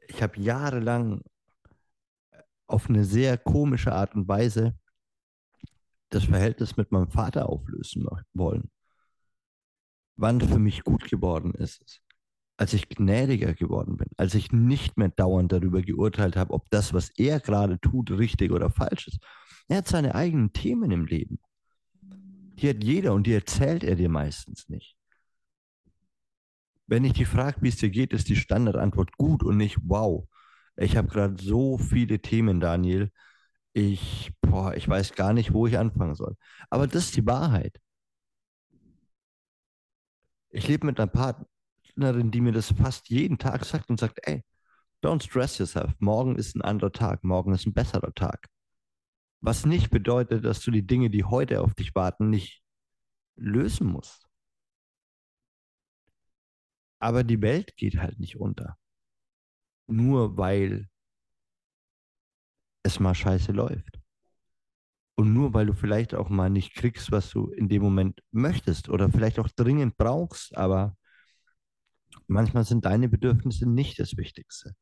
Ich 0.07 0.23
habe 0.23 0.39
jahrelang 0.39 1.21
auf 2.69 2.89
eine 2.89 3.05
sehr 3.05 3.39
komische 3.39 3.93
Art 3.93 4.15
und 4.15 4.29
Weise 4.29 4.79
das 6.11 6.27
Verhältnis 6.27 6.77
mit 6.77 6.93
meinem 6.93 7.11
Vater 7.11 7.49
auflösen 7.49 8.07
wollen. 8.35 8.71
Wann 10.15 10.41
für 10.41 10.61
mich 10.61 10.85
gut 10.85 11.11
geworden 11.11 11.55
ist 11.55 11.83
es, 11.83 12.01
als 12.63 12.75
ich 12.75 12.89
gnädiger 12.89 13.55
geworden 13.55 13.97
bin, 13.97 14.07
als 14.17 14.37
ich 14.37 14.53
nicht 14.53 14.97
mehr 14.97 15.09
dauernd 15.09 15.51
darüber 15.51 15.83
geurteilt 15.83 16.37
habe, 16.37 16.55
ob 16.55 16.71
das, 16.71 16.95
was 16.95 17.11
er 17.17 17.41
gerade 17.41 17.81
tut, 17.81 18.13
richtig 18.13 18.53
oder 18.53 18.71
falsch 18.71 19.09
ist. 19.09 19.19
Er 19.67 19.79
hat 19.79 19.89
seine 19.89 20.15
eigenen 20.15 20.53
Themen 20.53 20.93
im 20.93 21.05
Leben. 21.05 21.41
Die 22.61 22.69
hat 22.69 22.85
jeder 22.85 23.15
und 23.15 23.27
die 23.27 23.35
erzählt 23.35 23.83
er 23.83 23.97
dir 23.97 24.09
meistens 24.09 24.69
nicht. 24.69 24.97
Wenn 26.87 27.03
ich 27.03 27.15
die 27.15 27.25
frage, 27.25 27.61
wie 27.63 27.69
es 27.69 27.79
dir 27.79 27.91
geht, 27.91 28.13
ist 28.13 28.29
die 28.29 28.37
Standardantwort 28.37 29.17
gut 29.17 29.43
und 29.43 29.57
nicht 29.57 29.79
wow. 29.83 30.29
Ich 30.77 30.97
habe 30.97 31.09
gerade 31.09 31.43
so 31.43 31.79
viele 31.79 32.21
Themen, 32.21 32.61
Daniel. 32.61 33.11
Ich, 33.73 34.31
boah, 34.41 34.73
ich 34.77 34.89
weiß 34.89 35.15
gar 35.15 35.33
nicht, 35.33 35.53
wo 35.53 35.67
ich 35.67 35.77
anfangen 35.77 36.15
soll. 36.15 36.37
Aber 36.71 36.87
das 36.87 37.07
ist 37.07 37.17
die 37.17 37.27
Wahrheit. 37.27 37.81
Ich 40.51 40.69
lebe 40.69 40.87
mit 40.87 41.01
einer 41.01 41.09
Partnerin, 41.95 42.31
die 42.31 42.41
mir 42.41 42.53
das 42.53 42.73
fast 42.73 43.11
jeden 43.11 43.39
Tag 43.39 43.65
sagt 43.65 43.91
und 43.91 44.01
sagt, 44.01 44.21
ey, 44.27 44.43
don't 45.03 45.23
stress 45.23 45.59
yourself. 45.59 45.93
Morgen 45.99 46.37
ist 46.37 46.57
ein 46.57 46.63
anderer 46.63 46.93
Tag. 46.93 47.23
Morgen 47.23 47.53
ist 47.53 47.67
ein 47.67 47.75
besserer 47.75 48.15
Tag. 48.15 48.49
Was 49.41 49.67
nicht 49.67 49.91
bedeutet, 49.91 50.45
dass 50.45 50.61
du 50.61 50.71
die 50.71 50.87
Dinge, 50.87 51.11
die 51.11 51.25
heute 51.25 51.61
auf 51.61 51.75
dich 51.75 51.95
warten, 51.95 52.31
nicht 52.31 52.63
lösen 53.37 53.87
musst. 53.89 54.29
Aber 56.99 57.25
die 57.25 57.43
Welt 57.43 57.77
geht 57.77 57.99
halt 57.99 58.19
nicht 58.21 58.37
unter. 58.37 58.79
Nur 59.89 60.37
weil 60.37 60.89
es 62.85 63.01
mal 63.01 63.15
scheiße 63.15 63.53
läuft. 63.53 64.01
Und 65.17 65.35
nur 65.35 65.53
weil 65.53 65.67
du 65.67 65.75
vielleicht 65.75 66.15
auch 66.15 66.31
mal 66.31 66.49
nicht 66.49 66.75
kriegst, 66.75 67.13
was 67.13 67.31
du 67.31 67.49
in 67.49 67.69
dem 67.69 67.83
Moment 67.83 68.23
möchtest 68.31 68.89
oder 68.89 69.11
vielleicht 69.11 69.39
auch 69.39 69.49
dringend 69.49 69.97
brauchst, 69.97 70.57
aber 70.57 70.97
manchmal 72.33 72.65
sind 72.65 72.85
deine 72.85 73.09
Bedürfnisse 73.09 73.69
nicht 73.69 73.99
das 73.99 74.17
Wichtigste. 74.17 74.75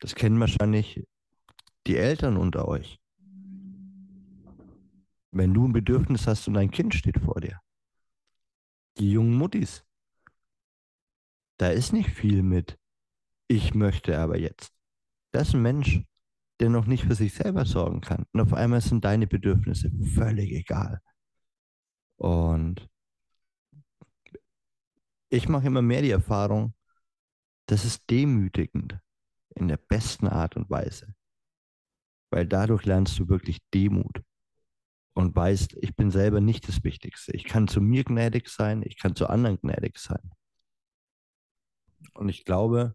Das 0.00 0.14
kennen 0.14 0.40
wahrscheinlich 0.40 1.04
die 1.86 1.96
Eltern 1.96 2.36
unter 2.36 2.66
euch. 2.68 3.00
Wenn 5.30 5.54
du 5.54 5.66
ein 5.66 5.72
Bedürfnis 5.72 6.26
hast 6.26 6.48
und 6.48 6.56
ein 6.56 6.70
Kind 6.70 6.94
steht 6.94 7.18
vor 7.18 7.40
dir. 7.40 7.60
Die 8.98 9.10
jungen 9.10 9.34
Muttis. 9.34 9.84
Da 11.56 11.68
ist 11.68 11.92
nicht 11.92 12.10
viel 12.10 12.42
mit, 12.42 12.78
ich 13.48 13.74
möchte 13.74 14.18
aber 14.18 14.38
jetzt. 14.38 14.72
Das 15.30 15.48
ist 15.48 15.54
ein 15.54 15.62
Mensch, 15.62 16.02
der 16.60 16.68
noch 16.68 16.86
nicht 16.86 17.04
für 17.04 17.14
sich 17.14 17.32
selber 17.32 17.64
sorgen 17.64 18.00
kann. 18.00 18.26
Und 18.32 18.40
auf 18.40 18.52
einmal 18.52 18.80
sind 18.80 19.04
deine 19.04 19.26
Bedürfnisse 19.26 19.90
völlig 20.14 20.52
egal. 20.52 21.00
Und 22.16 22.88
ich 25.32 25.48
mache 25.48 25.66
immer 25.66 25.82
mehr 25.82 26.02
die 26.02 26.10
Erfahrung, 26.10 26.74
das 27.66 27.86
ist 27.86 28.10
demütigend 28.10 28.98
in 29.54 29.68
der 29.68 29.78
besten 29.78 30.28
Art 30.28 30.56
und 30.56 30.68
Weise. 30.68 31.14
Weil 32.30 32.46
dadurch 32.46 32.84
lernst 32.84 33.18
du 33.18 33.28
wirklich 33.28 33.58
Demut 33.72 34.22
und 35.14 35.34
weißt, 35.34 35.76
ich 35.80 35.96
bin 35.96 36.10
selber 36.10 36.40
nicht 36.40 36.68
das 36.68 36.84
Wichtigste. 36.84 37.32
Ich 37.32 37.44
kann 37.44 37.66
zu 37.66 37.80
mir 37.80 38.04
gnädig 38.04 38.48
sein, 38.48 38.82
ich 38.84 38.98
kann 38.98 39.16
zu 39.16 39.26
anderen 39.26 39.58
gnädig 39.58 39.98
sein. 39.98 40.32
Und 42.14 42.28
ich 42.28 42.44
glaube, 42.44 42.94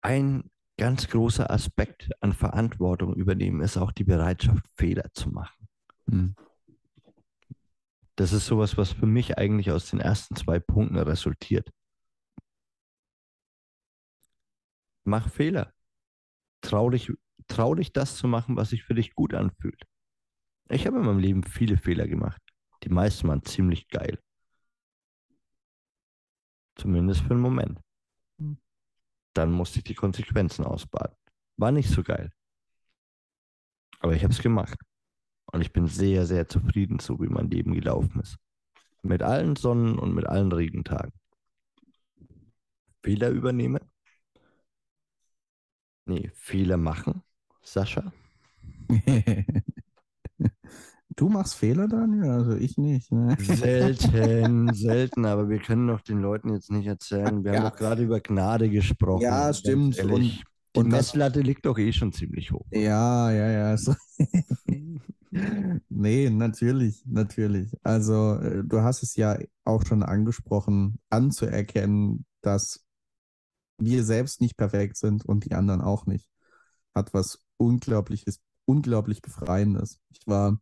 ein 0.00 0.48
ganz 0.76 1.08
großer 1.08 1.50
Aspekt 1.50 2.10
an 2.20 2.32
Verantwortung 2.32 3.14
übernehmen 3.14 3.62
ist 3.62 3.76
auch 3.76 3.90
die 3.90 4.04
Bereitschaft, 4.04 4.64
Fehler 4.76 5.10
zu 5.12 5.30
machen. 5.30 5.68
Hm. 6.08 6.36
Das 8.16 8.32
ist 8.32 8.46
sowas, 8.46 8.76
was 8.76 8.92
für 8.92 9.06
mich 9.06 9.38
eigentlich 9.38 9.70
aus 9.70 9.90
den 9.90 10.00
ersten 10.00 10.36
zwei 10.36 10.58
Punkten 10.58 10.96
resultiert. 10.98 11.70
Mach 15.04 15.30
Fehler. 15.30 15.72
Trau 16.62 16.90
dich, 16.90 17.12
trau 17.46 17.74
dich 17.74 17.92
das 17.92 18.16
zu 18.16 18.26
machen, 18.26 18.56
was 18.56 18.70
sich 18.70 18.82
für 18.82 18.94
dich 18.94 19.14
gut 19.14 19.34
anfühlt. 19.34 19.82
Ich 20.68 20.86
habe 20.86 20.98
in 20.98 21.04
meinem 21.04 21.18
Leben 21.18 21.44
viele 21.44 21.76
Fehler 21.76 22.08
gemacht. 22.08 22.42
Die 22.82 22.88
meisten 22.88 23.28
waren 23.28 23.44
ziemlich 23.44 23.88
geil. 23.88 24.18
Zumindest 26.74 27.20
für 27.20 27.30
einen 27.30 27.40
Moment. 27.40 27.80
Hm 28.38 28.58
dann 29.36 29.52
musste 29.52 29.78
ich 29.78 29.84
die 29.84 29.94
Konsequenzen 29.94 30.64
ausbaden. 30.64 31.16
War 31.56 31.72
nicht 31.72 31.90
so 31.90 32.02
geil. 32.02 32.32
Aber 34.00 34.14
ich 34.14 34.22
habe 34.22 34.32
es 34.32 34.40
gemacht. 34.40 34.78
Und 35.52 35.60
ich 35.60 35.72
bin 35.72 35.86
sehr, 35.86 36.26
sehr 36.26 36.48
zufrieden, 36.48 36.98
so 36.98 37.20
wie 37.20 37.28
mein 37.28 37.50
Leben 37.50 37.72
gelaufen 37.72 38.20
ist. 38.20 38.36
Mit 39.02 39.22
allen 39.22 39.56
Sonnen- 39.56 39.98
und 39.98 40.14
mit 40.14 40.26
allen 40.26 40.52
Regentagen. 40.52 41.12
Fehler 43.02 43.30
übernehmen? 43.30 43.80
Nee, 46.04 46.30
Fehler 46.34 46.76
machen, 46.76 47.22
Sascha? 47.62 48.12
Du 51.16 51.30
machst 51.30 51.54
Fehler, 51.54 51.88
Daniel? 51.88 52.30
Also 52.30 52.56
ich 52.56 52.76
nicht. 52.76 53.10
Ne? 53.10 53.34
Selten, 53.40 54.70
selten, 54.74 55.24
aber 55.24 55.48
wir 55.48 55.60
können 55.60 55.88
doch 55.88 56.02
den 56.02 56.20
Leuten 56.20 56.52
jetzt 56.52 56.70
nicht 56.70 56.86
erzählen. 56.86 57.42
Wir 57.42 57.54
ja. 57.54 57.58
haben 57.58 57.70
doch 57.70 57.76
gerade 57.76 58.02
über 58.02 58.20
Gnade 58.20 58.68
gesprochen. 58.68 59.22
Ja, 59.22 59.50
stimmt. 59.54 59.98
Und, 60.04 60.44
die 60.76 60.80
und 60.80 60.88
Messlatte 60.88 61.40
liegt 61.40 61.66
doch 61.66 61.78
eh 61.78 61.92
schon 61.92 62.12
ziemlich 62.12 62.52
hoch. 62.52 62.66
Ja, 62.70 63.30
ja, 63.30 63.50
ja. 63.50 63.76
So. 63.76 63.94
nee, 65.88 66.30
natürlich, 66.30 67.04
natürlich. 67.06 67.72
Also 67.82 68.36
äh, 68.36 68.62
du 68.64 68.82
hast 68.82 69.02
es 69.02 69.16
ja 69.16 69.38
auch 69.64 69.84
schon 69.84 70.02
angesprochen, 70.02 70.98
anzuerkennen, 71.10 72.26
dass 72.42 72.84
wir 73.78 74.04
selbst 74.04 74.40
nicht 74.40 74.56
perfekt 74.56 74.96
sind 74.96 75.24
und 75.24 75.44
die 75.44 75.52
anderen 75.52 75.80
auch 75.80 76.06
nicht, 76.06 76.28
hat 76.94 77.12
was 77.12 77.42
Unglaubliches, 77.58 78.40
unglaublich 78.66 79.22
Befreiendes. 79.22 79.98
Ich 80.10 80.26
war 80.26 80.58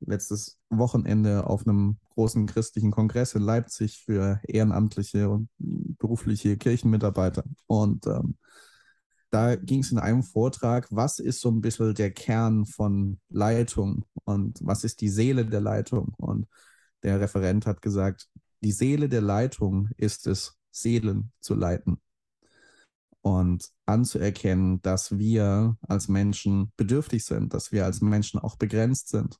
letztes 0.00 0.58
Wochenende 0.70 1.46
auf 1.46 1.66
einem 1.66 1.98
großen 2.14 2.46
christlichen 2.46 2.90
Kongress 2.90 3.34
in 3.34 3.42
Leipzig 3.42 4.02
für 4.04 4.40
ehrenamtliche 4.46 5.28
und 5.28 5.48
berufliche 5.58 6.56
Kirchenmitarbeiter. 6.56 7.44
Und 7.66 8.06
ähm, 8.06 8.36
da 9.30 9.56
ging 9.56 9.80
es 9.80 9.92
in 9.92 9.98
einem 9.98 10.22
Vortrag, 10.22 10.88
was 10.90 11.18
ist 11.18 11.40
so 11.40 11.50
ein 11.50 11.60
bisschen 11.60 11.94
der 11.94 12.10
Kern 12.10 12.64
von 12.64 13.20
Leitung 13.28 14.04
und 14.24 14.58
was 14.62 14.84
ist 14.84 15.00
die 15.00 15.08
Seele 15.08 15.44
der 15.44 15.60
Leitung? 15.60 16.14
Und 16.16 16.46
der 17.02 17.20
Referent 17.20 17.66
hat 17.66 17.82
gesagt, 17.82 18.28
die 18.62 18.72
Seele 18.72 19.08
der 19.08 19.20
Leitung 19.20 19.90
ist 19.96 20.26
es, 20.26 20.56
Seelen 20.70 21.32
zu 21.40 21.54
leiten 21.54 22.00
und 23.20 23.68
anzuerkennen, 23.86 24.80
dass 24.82 25.18
wir 25.18 25.76
als 25.82 26.08
Menschen 26.08 26.72
bedürftig 26.76 27.24
sind, 27.24 27.52
dass 27.52 27.72
wir 27.72 27.84
als 27.84 28.00
Menschen 28.00 28.38
auch 28.38 28.56
begrenzt 28.56 29.08
sind 29.08 29.38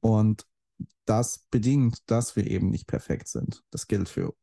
und 0.00 0.46
das 1.06 1.46
bedingt, 1.50 2.02
dass 2.10 2.36
wir 2.36 2.46
eben 2.46 2.70
nicht 2.70 2.86
perfekt 2.86 3.28
sind. 3.28 3.62
Das 3.70 3.86
gilt 3.86 4.08
für 4.08 4.34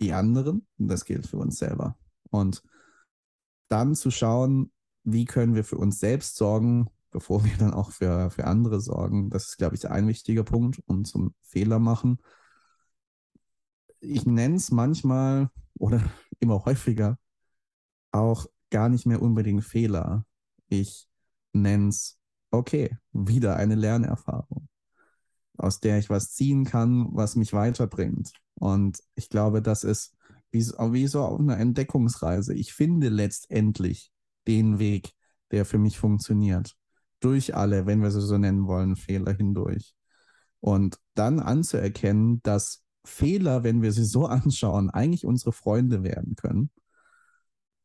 die 0.00 0.12
anderen 0.12 0.66
das 0.76 1.04
gilt 1.04 1.26
für 1.26 1.38
uns 1.38 1.58
selber. 1.58 1.98
Und 2.30 2.62
dann 3.68 3.94
zu 3.94 4.10
schauen, 4.10 4.72
wie 5.04 5.24
können 5.24 5.54
wir 5.54 5.64
für 5.64 5.78
uns 5.78 6.00
selbst 6.00 6.36
sorgen, 6.36 6.88
bevor 7.10 7.44
wir 7.44 7.56
dann 7.58 7.72
auch 7.72 7.90
für, 7.90 8.30
für 8.30 8.44
andere 8.46 8.80
sorgen. 8.80 9.30
Das 9.30 9.48
ist, 9.48 9.58
glaube 9.58 9.76
ich, 9.76 9.88
ein 9.88 10.06
wichtiger 10.08 10.44
Punkt 10.44 10.80
und 10.86 11.06
zum 11.06 11.34
Fehler 11.42 11.78
machen. 11.78 12.18
Ich 14.00 14.26
nenne 14.26 14.56
es 14.56 14.70
manchmal 14.70 15.50
oder 15.78 16.02
immer 16.40 16.64
häufiger 16.64 17.18
auch 18.12 18.46
gar 18.70 18.88
nicht 18.88 19.06
mehr 19.06 19.22
unbedingt 19.22 19.64
Fehler. 19.64 20.24
Ich 20.68 21.08
nenne 21.52 21.88
es, 21.88 22.18
okay, 22.50 22.96
wieder 23.12 23.56
eine 23.56 23.74
Lernerfahrung 23.74 24.68
aus 25.58 25.80
der 25.80 25.98
ich 25.98 26.08
was 26.08 26.32
ziehen 26.32 26.64
kann, 26.64 27.08
was 27.12 27.36
mich 27.36 27.52
weiterbringt. 27.52 28.32
Und 28.54 29.02
ich 29.14 29.28
glaube, 29.28 29.60
das 29.60 29.84
ist 29.84 30.16
wie, 30.50 30.60
wie 30.60 31.06
so 31.06 31.22
auf 31.22 31.38
einer 31.40 31.58
Entdeckungsreise. 31.58 32.54
Ich 32.54 32.72
finde 32.72 33.08
letztendlich 33.08 34.12
den 34.46 34.78
Weg, 34.78 35.12
der 35.50 35.64
für 35.64 35.78
mich 35.78 35.98
funktioniert. 35.98 36.74
Durch 37.20 37.54
alle, 37.54 37.86
wenn 37.86 38.02
wir 38.02 38.10
sie 38.10 38.20
so 38.20 38.38
nennen 38.38 38.66
wollen, 38.66 38.96
Fehler 38.96 39.32
hindurch. 39.32 39.94
Und 40.60 40.98
dann 41.14 41.40
anzuerkennen, 41.40 42.40
dass 42.42 42.82
Fehler, 43.04 43.64
wenn 43.64 43.82
wir 43.82 43.92
sie 43.92 44.04
so 44.04 44.26
anschauen, 44.26 44.90
eigentlich 44.90 45.26
unsere 45.26 45.52
Freunde 45.52 46.02
werden 46.02 46.36
können, 46.36 46.70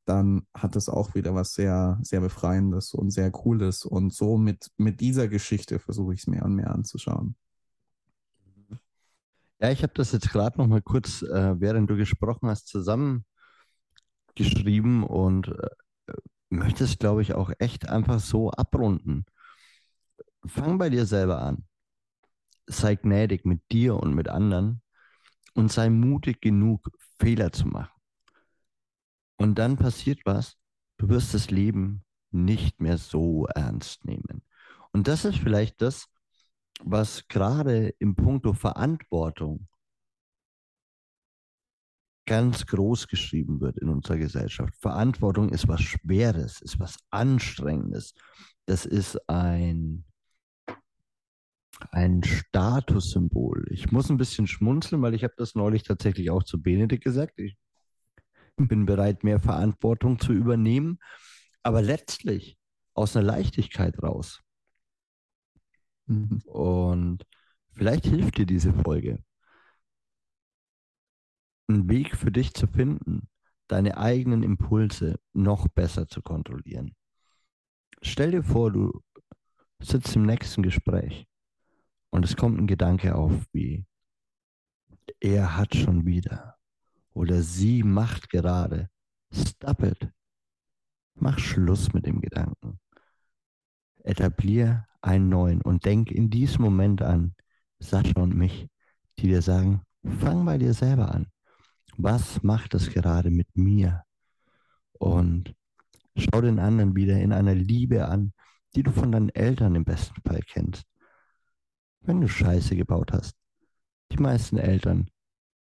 dann 0.06 0.46
hat 0.54 0.76
es 0.76 0.90
auch 0.90 1.16
wieder 1.16 1.34
was 1.34 1.54
sehr, 1.54 1.98
sehr 2.02 2.20
Befreiendes 2.20 2.94
und 2.94 3.12
sehr 3.12 3.32
Cooles. 3.32 3.86
Und 3.86 4.14
so 4.14 4.38
mit, 4.38 4.72
mit 4.78 5.00
dieser 5.00 5.28
Geschichte 5.28 5.80
versuche 5.80 6.14
ich 6.14 6.22
es 6.22 6.28
mehr 6.28 6.44
und 6.44 6.56
mehr 6.56 6.72
anzuschauen. 6.72 7.36
Ja, 9.60 9.72
ich 9.72 9.82
habe 9.84 9.94
das 9.96 10.12
jetzt 10.12 10.30
gerade 10.32 10.58
noch 10.60 10.68
mal 10.68 10.82
kurz, 10.82 11.22
äh, 11.24 11.60
während 11.60 11.90
du 11.90 11.96
gesprochen 11.96 12.50
hast, 12.50 12.68
zusammengeschrieben 12.68 13.24
und 15.04 15.48
äh, 15.48 15.68
möchte 16.50 16.84
es, 16.86 17.00
glaube 17.00 17.22
ich, 17.22 17.34
auch 17.36 17.52
echt 17.60 17.90
einfach 17.90 18.20
so 18.20 18.52
abrunden. 18.52 19.26
Fang 20.46 20.78
bei 20.78 20.90
dir 20.90 21.06
selber 21.06 21.42
an. 21.42 21.66
Sei 22.68 22.96
gnädig 22.98 23.46
mit 23.46 23.62
dir 23.72 23.96
und 23.96 24.14
mit 24.16 24.28
anderen 24.28 24.82
und 25.56 25.72
sei 25.72 25.90
mutig 25.90 26.42
genug, 26.42 26.90
Fehler 27.20 27.52
zu 27.54 27.68
machen. 27.68 27.92
Und 29.38 29.56
dann 29.60 29.78
passiert 29.78 30.20
was, 30.26 30.58
du 30.98 31.10
wirst 31.10 31.34
das 31.34 31.52
Leben 31.52 32.04
nicht 32.32 32.82
mehr 32.82 32.98
so 32.98 33.46
ernst 33.48 34.06
nehmen. 34.06 34.44
Und 34.92 35.08
das 35.08 35.26
ist 35.26 35.38
vielleicht 35.40 35.82
das, 35.82 36.08
was 36.82 37.28
gerade 37.28 37.94
im 38.00 38.16
Punkto 38.16 38.54
Verantwortung 38.54 39.68
ganz 42.26 42.66
groß 42.66 43.08
geschrieben 43.08 43.60
wird 43.60 43.78
in 43.78 43.90
unserer 43.90 44.18
Gesellschaft. 44.18 44.76
Verantwortung 44.80 45.50
ist 45.50 45.68
was 45.68 45.82
Schweres, 45.82 46.62
ist 46.62 46.80
was 46.80 46.98
Anstrengendes. 47.10 48.14
Das 48.66 48.86
ist 48.86 49.18
ein, 49.30 50.06
ein 51.92 52.24
Statussymbol. 52.24 53.66
Ich 53.72 53.92
muss 53.92 54.10
ein 54.10 54.18
bisschen 54.18 54.48
schmunzeln, 54.48 55.02
weil 55.02 55.14
ich 55.14 55.24
habe 55.24 55.34
das 55.38 55.56
neulich 55.56 55.84
tatsächlich 55.84 56.30
auch 56.30 56.44
zu 56.44 56.62
Benedikt 56.62 57.04
gesagt. 57.04 57.40
Ich 57.40 57.58
bin 58.56 58.86
bereit, 58.86 59.24
mehr 59.24 59.40
Verantwortung 59.40 60.20
zu 60.20 60.32
übernehmen, 60.32 61.00
aber 61.62 61.82
letztlich 61.82 62.58
aus 62.94 63.18
einer 63.18 63.26
Leichtigkeit 63.26 64.02
raus. 64.02 64.42
Mhm. 66.08 66.42
Und 66.46 67.26
vielleicht 67.72 68.06
hilft 68.06 68.38
dir 68.38 68.46
diese 68.46 68.74
Folge, 68.74 69.24
einen 71.68 71.90
Weg 71.90 72.16
für 72.16 72.32
dich 72.32 72.54
zu 72.54 72.68
finden, 72.68 73.30
deine 73.68 73.98
eigenen 73.98 74.44
Impulse 74.44 75.20
noch 75.34 75.68
besser 75.68 76.08
zu 76.08 76.22
kontrollieren. 76.22 76.96
Stell 78.02 78.32
dir 78.32 78.44
vor, 78.44 78.72
du 78.72 79.02
sitzt 79.80 80.16
im 80.16 80.26
nächsten 80.26 80.62
Gespräch 80.62 81.26
und 82.10 82.26
es 82.26 82.36
kommt 82.36 82.60
ein 82.60 82.68
Gedanke 82.68 83.16
auf 83.16 83.32
wie, 83.54 83.86
er 85.20 85.58
hat 85.58 85.76
schon 85.76 86.06
wieder 86.06 86.58
oder 87.14 87.42
sie 87.42 87.84
macht 87.84 88.30
gerade. 88.30 88.90
Stop 89.32 89.84
it. 89.84 90.10
Mach 91.16 91.40
Schluss 91.40 91.94
mit 91.94 92.06
dem 92.06 92.22
Gedanken. 92.22 92.80
Etablier 94.04 94.88
einen 95.04 95.30
neuen 95.30 95.62
und 95.62 95.86
denk 95.86 96.12
in 96.12 96.30
diesem 96.30 96.64
Moment 96.64 97.02
an 97.02 97.36
Sascha 97.80 98.20
und 98.22 98.36
mich, 98.36 98.68
die 99.20 99.28
dir 99.28 99.42
sagen, 99.42 99.82
fang 100.20 100.46
bei 100.46 100.58
dir 100.58 100.74
selber 100.74 101.14
an. 101.14 101.28
Was 101.98 102.42
macht 102.42 102.74
es 102.74 102.90
gerade 102.90 103.30
mit 103.30 103.48
mir? 103.56 104.04
Und 104.94 105.54
schau 106.16 106.42
den 106.42 106.60
anderen 106.60 106.96
wieder 106.96 107.20
in 107.20 107.34
einer 107.34 107.54
Liebe 107.54 108.08
an, 108.08 108.34
die 108.76 108.84
du 108.84 108.92
von 108.92 109.12
deinen 109.12 109.30
Eltern 109.30 109.76
im 109.76 109.84
besten 109.84 110.20
Fall 110.22 110.42
kennst. 110.48 110.86
Wenn 112.00 112.22
du 112.22 112.28
Scheiße 112.28 112.76
gebaut 112.76 113.12
hast. 113.12 113.36
Die 114.12 114.18
meisten 114.18 114.58
Eltern 114.58 115.10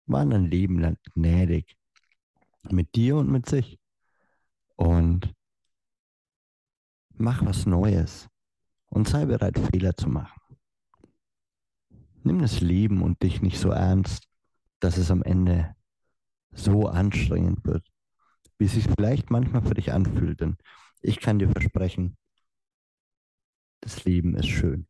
waren 0.07 0.33
ein 0.33 0.47
Leben 0.47 0.81
lang 0.81 0.97
gnädig 1.15 1.77
mit 2.71 2.95
dir 2.95 3.17
und 3.17 3.31
mit 3.31 3.49
sich. 3.49 3.79
Und 4.77 5.33
mach 7.15 7.45
was 7.45 7.67
Neues 7.67 8.29
und 8.89 9.09
sei 9.09 9.27
bereit, 9.27 9.59
Fehler 9.59 9.97
zu 9.97 10.09
machen. 10.09 10.41
Nimm 12.23 12.41
das 12.41 12.61
Leben 12.61 13.03
und 13.03 13.23
dich 13.23 13.43
nicht 13.43 13.59
so 13.59 13.71
ernst, 13.71 14.29
dass 14.81 14.97
es 14.97 15.11
am 15.11 15.23
Ende 15.23 15.75
so 16.53 16.87
anstrengend 16.89 17.65
wird, 17.65 17.87
wie 18.59 18.65
es 18.65 18.73
sich 18.73 18.85
vielleicht 18.85 19.31
manchmal 19.31 19.63
für 19.63 19.75
dich 19.75 19.93
anfühlt. 19.93 20.41
Denn 20.41 20.57
ich 21.01 21.21
kann 21.21 21.39
dir 21.39 21.49
versprechen, 21.49 22.17
das 23.81 24.05
Leben 24.05 24.35
ist 24.35 24.49
schön. 24.49 24.87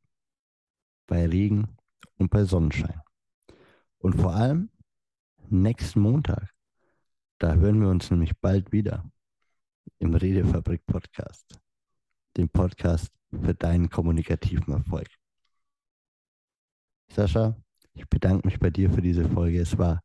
Bei 1.07 1.27
Regen 1.27 1.77
und 2.17 2.31
bei 2.31 2.45
Sonnenschein. 2.45 3.01
Und 3.99 4.15
vor 4.15 4.35
allem 4.35 4.71
nächsten 5.51 6.01
Montag. 6.01 6.55
Da 7.39 7.55
hören 7.55 7.81
wir 7.81 7.89
uns 7.89 8.11
nämlich 8.11 8.37
bald 8.39 8.73
wieder 8.73 9.11
im 9.99 10.15
Redefabrik 10.15 10.85
Podcast, 10.87 11.61
dem 12.37 12.49
Podcast 12.49 13.17
für 13.31 13.55
deinen 13.55 13.91
kommunikativen 13.91 14.75
Erfolg. 14.75 15.09
Sascha, 17.11 17.57
ich 17.95 18.09
bedanke 18.09 18.47
mich 18.47 18.59
bei 18.59 18.71
dir 18.71 18.91
für 18.91 19.03
diese 19.03 19.29
Folge. 19.29 19.61
Es 19.61 19.79
war 19.79 20.03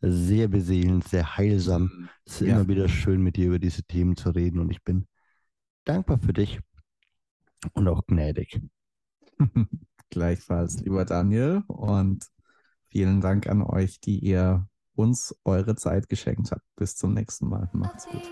sehr 0.00 0.48
beseelend, 0.48 1.06
sehr 1.06 1.36
heilsam. 1.36 1.82
Mhm. 1.82 2.08
Es 2.24 2.40
ist 2.40 2.48
ja. 2.48 2.56
immer 2.56 2.68
wieder 2.68 2.88
schön, 2.88 3.22
mit 3.22 3.36
dir 3.36 3.48
über 3.48 3.58
diese 3.58 3.82
Themen 3.82 4.16
zu 4.16 4.30
reden 4.30 4.58
und 4.58 4.70
ich 4.70 4.82
bin 4.82 5.06
dankbar 5.84 6.18
für 6.18 6.32
dich 6.32 6.60
und 7.74 7.88
auch 7.88 8.06
gnädig. 8.06 8.60
Gleichfalls, 10.10 10.80
lieber 10.80 11.04
Daniel, 11.04 11.62
und 11.68 12.24
vielen 12.88 13.20
Dank 13.20 13.46
an 13.46 13.62
euch, 13.62 14.00
die 14.00 14.18
ihr 14.18 14.66
uns 14.94 15.34
eure 15.44 15.76
Zeit 15.76 16.08
geschenkt 16.08 16.50
habt. 16.50 16.64
Bis 16.76 16.96
zum 16.96 17.14
nächsten 17.14 17.48
Mal. 17.48 17.70
Macht's 17.72 18.06
gut. 18.06 18.22